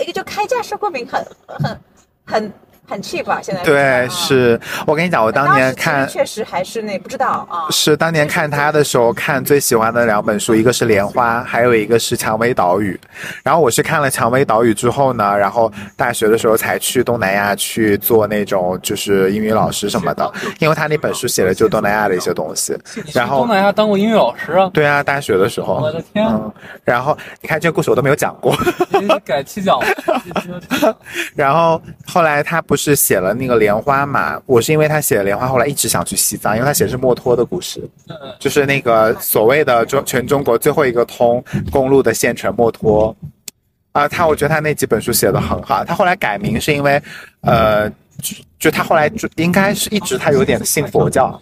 [0.00, 1.80] 一个就开价收购品，很很
[2.24, 2.52] 很。
[2.90, 3.38] 很 cheap 啊！
[3.40, 7.70] 现在对，是我跟你讲，我当年看确实还是那不知道啊。
[7.70, 12.98] 是当年看他的时候，看最喜欢的两本书，一个是《莲花》，还有一个是《蔷薇岛屿》。
[13.44, 22.76] 然后我是看了《蔷薇岛屿》之后呢，然后大学的时候才去东南亚去做那种就是英语老师什么的，因为他那本书写的就东南亚的一些东西。
[23.14, 24.68] 然后东南亚当过英语老师啊？
[24.74, 25.74] 对啊，大学的时候。
[25.80, 26.26] 我的天！
[26.84, 28.56] 然后你看这个故事我都没有讲过。
[29.24, 29.78] 改期讲。
[31.36, 32.90] 然后后来他不是。
[32.90, 34.40] 是写了那个莲花嘛？
[34.46, 37.80] 我是因为他写了莲花，后来一直想去西藏，因为他写的是墨脱的故事，
[38.40, 43.14] 就是那个所谓的中全中国最后一个通公路的县城墨脱。
[43.92, 45.84] 啊，他我觉得他那几本书写的很好。
[45.84, 47.00] 他后来改名是因为，
[47.42, 47.88] 呃，
[48.22, 51.40] 就就他后来就应该是一直他有点信佛教，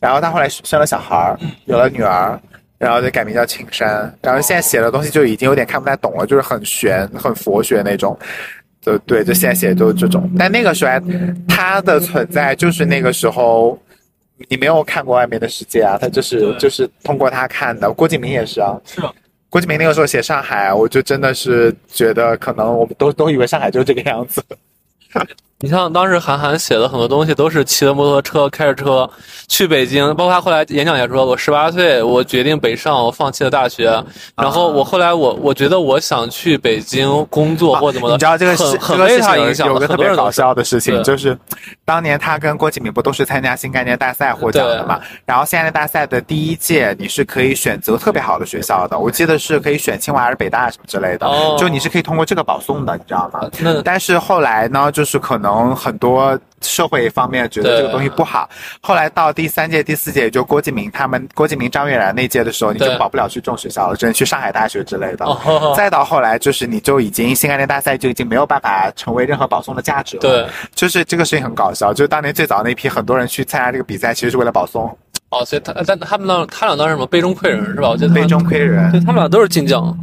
[0.00, 2.40] 然后他后来生了小孩儿，有了女儿，
[2.78, 4.16] 然后就改名叫青山。
[4.22, 8.16] 然后现在写的东西就已经有点看不太懂了，就是很玄、很佛学那种。
[8.80, 10.30] 就对，就现在写都是这种。
[10.38, 10.92] 但那个时候
[11.46, 13.78] 他的存在就是那个时候，
[14.48, 17.92] 你没有看过外面的世界啊，他就是就是通过他看的。
[17.92, 19.00] 郭敬明也是啊，是。
[19.50, 24.42] 郭敬明那个时候写上海，我就真的是觉得可能我们都都以为上海就是这个样子。
[25.62, 29.08] 你像当时韩寒写的很多东西，都是骑着摩托车、开着车
[29.46, 30.06] 去北京。
[30.16, 34.02] 包括他后来演讲也说，我十八岁，我决定北上，我放弃了大学。
[34.34, 38.14] 然后我后来我我觉得我想去北京工作或怎么的。
[38.14, 41.36] 你知道这个很很被他影响有个特别搞笑的事情，就是
[41.84, 44.98] 当年他跟郭敬明不都是参加新概念大赛获奖的嘛？
[45.26, 53.42] 然后新概念大赛的第一届，你是可以选择特别好的学校的，我记得是可以选清华还是北大什么之类的，就你是可以通过这个保送的，你知道吗？
[53.84, 56.38] 但是后来呢，就是可能很多。
[56.62, 58.46] 社会方面觉得这个东西不好，
[58.82, 65.26] 后来到第三届、第四届，也就郭敬明他们，郭敬明、张悦然那届的时候，你就保不了去这种学校了，只能去上海大学之类的。
[65.74, 70.20] 再到后来，就是你就已经新概念大赛就已经没有办法成为任何保送的价值了。
[70.20, 74.84] 对，就是这个事情很搞笑，就是当年最早那批很多人去参加这个比赛，其实是为了保送。
[75.30, 77.88] 哦，所以他但他们当他俩当时什么杯中窥人是吧？
[77.88, 79.96] 我觉得杯中窥人，对他们俩都是金奖。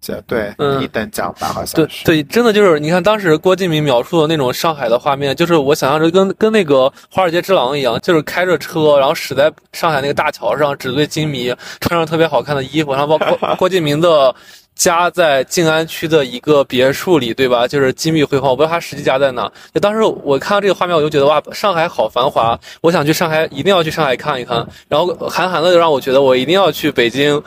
[0.00, 14.32] 这对一等奖吧，好像对对，真的就是你看当时郭敬明描述的那种上海的画面，就是我想象着跟跟那个《华尔街之狼》一样，就是开着车，然后驶在上海那个大桥上，纸醉金迷，穿上特别好看的衣服，然后包括 郭敬明的
[14.76, 17.66] 家在静安区的一个别墅里，对吧？
[17.66, 19.50] 就是金碧辉煌，我不知道他实际家在哪。
[19.74, 24.64] 就当时我看到这个画面，我就觉得哇，上海好繁华，我想去上海，一定要去上海看一看。
[24.88, 27.42] 然后韩寒的就让我觉得我一定要去北京。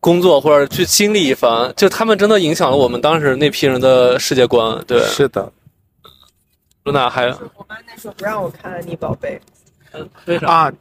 [0.00, 4.82] 工作或者去经历一番，就他们真的影响了我们当时那批人的世界观。
[4.86, 5.52] 对，是的。
[6.84, 9.38] 露娜还，我妈那时候不让我看《安妮宝贝》。
[9.92, 10.46] 嗯，为啥？
[10.46, 10.72] 啊，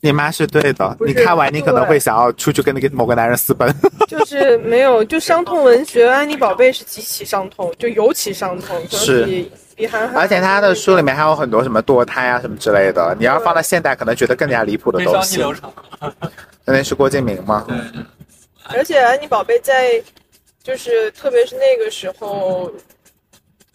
[0.00, 0.96] 你妈是对的。
[1.06, 3.70] 你看完，你可能会想要出去跟那个某个男人私奔。
[4.08, 8.80] 就是没有，就伤痛文学，《安妮宝贝》是极其伤痛，就尤其伤痛。
[8.88, 9.44] 是。
[9.76, 10.16] 比韩寒。
[10.16, 15.44] 而且他的书里面还有很多什么堕胎啊什么之类的，你要放到现代，可能觉得更加离谱的东西。
[16.64, 17.66] 那是郭敬明吗？
[18.70, 20.02] 而且安妮宝贝在，
[20.62, 22.72] 就是特别是那个时候，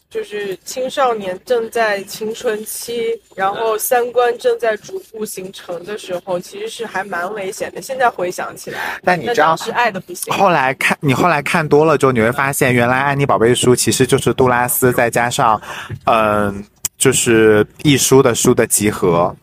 [0.10, 7.82] 就是青少年正在青春期，然后三观正在逐步形成的时候，其实是还蛮危险的。
[7.82, 10.34] 现在回想起来，但你知道是爱的不行。
[10.34, 15.62] 后来看你后来看多了之后，你会发现，原来安妮宝贝书其实就是杜拉斯再加上，
[16.06, 16.64] 嗯，
[16.98, 19.36] 就是一书的书的集合。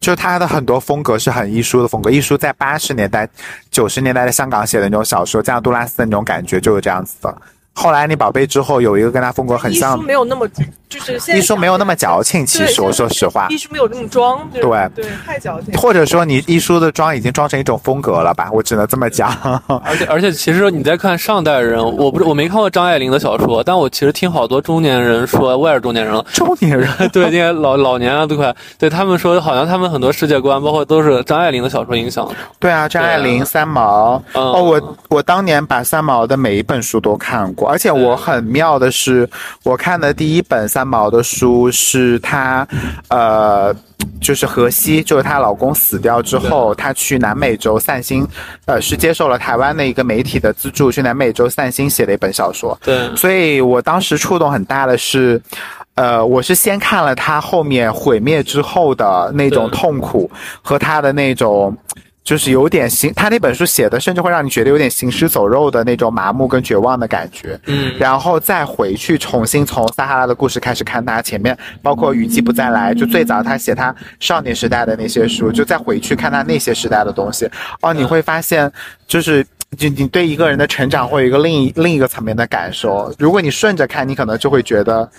[0.00, 3.28] 就他的很多风格是很艺术的风格，艺术在八十年代、
[3.70, 7.42] 九十年代的香港写的那种小说，加上杜拉斯的那种感觉，就是这样子的。
[7.72, 10.46] 后来你宝贝之后有一个跟他风格很像，没有那么
[10.88, 12.44] 就是艺术没有那么矫情。
[12.44, 14.60] 其实我说实话，艺术没有那么装，对
[14.94, 15.72] 对，太矫情。
[15.78, 18.50] 或者说你艺术的装已经装成一种风格了吧？
[18.52, 19.30] 我只能这么讲。
[19.84, 26.24] 而 且而且，其实你在看上代人，我不是我没看过张爱玲的小说，但我其实听好多中年人说，我也是中年人了。
[26.32, 32.28] 中年人 对那些老老年啊都快对他们说，好像他们很多世界观，包括都是张爱玲的小说影响。
[32.58, 34.20] 对啊，张爱玲、三毛。
[34.34, 38.50] 哦，我我当年把三毛的每一本书都看过，而且我很。
[38.50, 39.28] 妙的是，
[39.62, 42.66] 我看的第一本三毛的书是她，
[43.08, 43.72] 呃，
[44.20, 48.26] 就是荷西，就是她老公死掉之后，她去南美洲散心，
[48.64, 52.76] 呃，是接受了台湾的一个媒体的资助，去南美洲散心写的一本小说。
[52.82, 55.40] 对，所以我当时触动很大的是，
[55.94, 60.28] 呃，我是先看了他后面毁灭之后的那种痛苦
[60.60, 61.76] 和他的那种。
[62.22, 67.58] 就是有点行，他那本书写的甚至会让你觉得有点行尸走肉的那种麻木跟绝望的感觉。
[67.66, 77.48] 嗯，然后再回去重新从撒哈拉的故事开始看他前面，包括雨季不再来，就最早他写他少年时代的那些书，就再回去看他那些时代的东西。
[77.80, 78.70] 哦，你会发现，
[79.08, 79.44] 就是
[79.76, 83.12] 就你对一个人的成长会有一个另一另一个层面的感受。
[83.18, 85.10] 如果你顺着看，你可能就会觉得。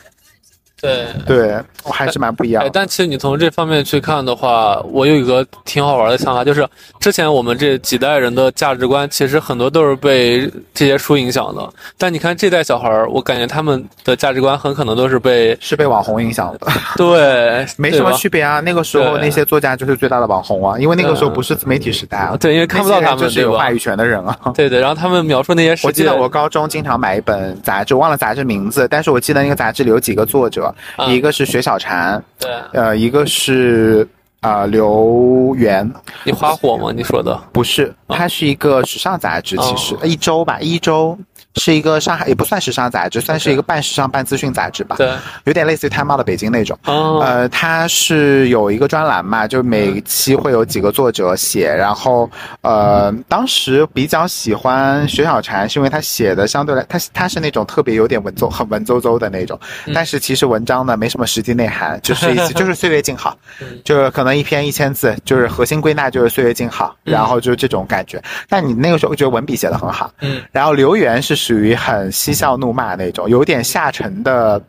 [0.82, 2.69] 对对，我还是蛮不一样的。
[2.73, 6.67] 但其实你从这方面去看的话，我有一个挺好玩的想法，就是
[6.99, 11.69] 之前我们这几代人的价值观，其实很多都是被这些书影响的。
[11.97, 16.67] 但你看这代小孩儿，我感觉他们的价值观很可能都是被是被网红影响的。
[16.97, 18.59] 对，没什么区别啊。
[18.59, 22.36] 那个时候那些作家就是最大的网红啊，因为那个时候不是自媒体时代啊。
[22.39, 24.36] 对，因为看不到他们就是有话语权的人啊。
[24.55, 30.70] 对对，然后他们描述那些，我记得我高中经常买一本杂志，忘了杂志名字，但是我记得那个杂志里有几个作者。
[31.07, 34.07] 一个是雪小禅，对，呃，一个是
[34.41, 35.89] 啊刘源。
[36.24, 36.91] 你花火吗？
[36.95, 41.17] 你说的不是，它是一个时尚杂志，其实一周吧，一周
[41.55, 44.95] 是一个上海也不算时尚杂志，算是一个半时尚半资讯杂志吧。
[44.97, 45.11] 对，
[45.43, 46.77] 有点类似于《Time Out》的北京那种。
[46.85, 47.19] 哦。
[47.21, 51.67] 呃，它是有一个专栏嘛，就每期会有几个作者写。
[51.75, 52.29] 然后，
[52.61, 59.59] 呃，当时比较喜欢薛小婵，是因为他写的相对来，他他是那种特别有点文绉很文绉绉的那种。
[59.93, 63.37] 但是其实文章呢没什么实际内涵，就是一次 就是岁月静好，
[63.83, 68.23] 就是可能一篇一千字，就是核心归纳就是岁月静好，然后就是这种感觉。
[68.47, 70.09] 但你那个时候觉得文笔写的很好。
[70.21, 70.41] 嗯。
[70.53, 71.40] 然后刘源是。
[71.41, 74.61] 属于很嬉笑怒骂那种，有点下沉的，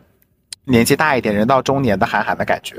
[0.65, 2.77] 年纪大一点，人到中年的韩寒的感觉，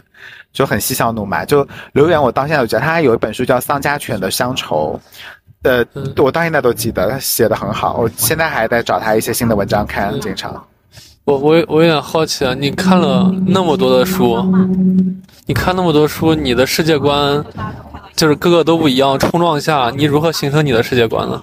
[0.51, 1.45] 就很嬉笑怒骂。
[1.45, 4.99] 就刘源，我到现在都记得，他还有一本书叫《丧家犬的乡愁》，
[5.69, 5.85] 呃，
[6.17, 7.97] 我到现在都记得，他写的很好。
[7.97, 10.51] 我现在还在找他一些新的文章看，经常。
[11.25, 14.43] 我我我有点好奇啊，你看了那么多的书，
[15.45, 17.41] 你看那么多书，你的世界观
[18.15, 21.41] 就是个个都不一样，冲撞下，你如何形成你的世界观呢？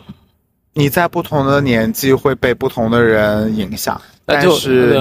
[0.72, 4.98] 你在不同的年纪会被不同的人影响，但是。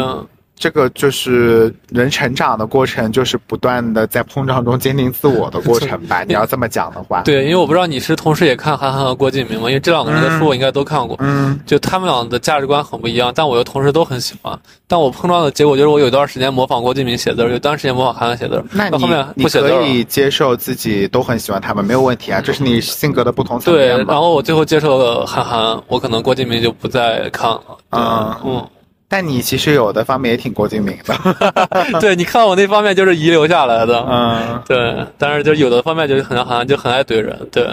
[0.60, 6.22] 这个就是人成长的过程，就是不断的在碰撞中坚定自我的过程吧。
[6.28, 9.70] 你要这么讲的话，对，因为我不知道你是同时也看韩寒和郭敬明吗？
[9.70, 11.16] 因为这两个人的书我应该都看过。
[11.22, 14.60] 嗯，就他们俩的价值观很不一样，但我又同时都很喜欢。
[14.86, 18.62] 但我碰撞的结果就是我有一段时间模仿郭敬明写字，有段时间模仿韩寒写字。
[18.72, 19.06] 那你
[19.36, 27.62] 你可以接受自己都很喜欢他们，没有问题啊，这是你性格的不同层面对，然后我最后接受了韩寒，我可能郭敬明就不再看了。
[27.92, 28.68] 嗯嗯。
[29.12, 31.16] 但你其实有的方面也挺郭敬明的，
[32.00, 37.68] 对，你看我那方面就是遗留下来的，嗯，对，但是就有的方面就是很好像就很爱怼人，对，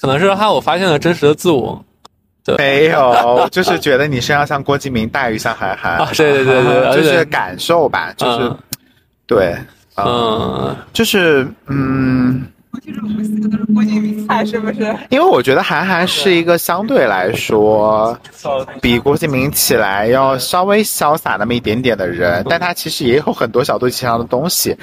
[0.00, 1.84] 可能是他我发现了真实的自我，
[2.42, 8.52] 对，没有， 就是觉得你身上像郭敬明大于像韩寒，对对对对， 就是感受吧，就是，
[9.26, 9.54] 对，
[9.96, 12.42] 嗯，就是嗯。
[12.78, 14.96] 就是我们四个都是郭敬明菜，是不是？
[15.10, 18.16] 因为我觉得韩寒是一个相对来说
[18.80, 24.76] 比郭敬明起来要稍微潇洒那么一点点的人，但他其实也有很多小肚鸡肠的东西。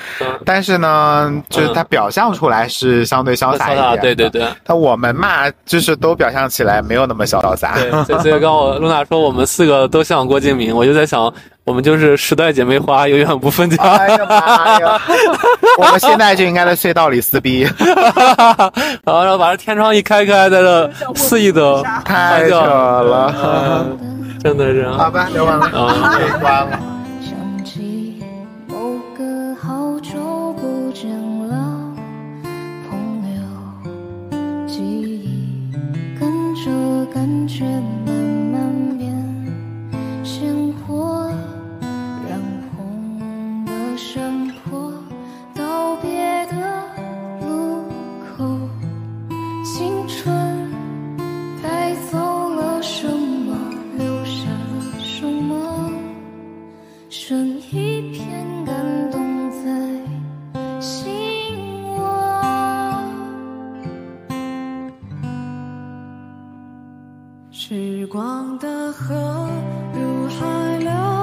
[0.46, 4.02] 但是呢，就是他表象出来是相对潇洒一点。
[4.02, 4.48] 对对对。
[4.64, 7.76] 但我们嘛，就是都表象起来没有那么潇洒。
[8.06, 11.34] 对，所以刚我露娜说我们四个都像郭敬明，我就在想。
[11.68, 13.84] 我们就是时代姐妹花，永远不分家。
[13.84, 15.02] 哈哈哈，
[15.78, 17.66] 我们现在就应该在隧道里撕逼。
[17.66, 21.84] 哈哈哈，然后然后把这天窗一开开，在这肆意的。
[22.06, 23.86] 太扯了，哈哈，
[24.42, 24.90] 真的是。
[24.92, 26.80] 好吧，聊完了，然后关了。
[27.22, 28.24] 想起
[28.66, 31.10] 某个好久不见。
[32.90, 32.98] 朋
[33.36, 33.44] 友。
[34.66, 35.70] 记忆。
[36.18, 36.72] 跟着
[37.14, 37.66] 感觉。
[67.70, 69.14] 时光的河
[69.94, 71.17] 入海流。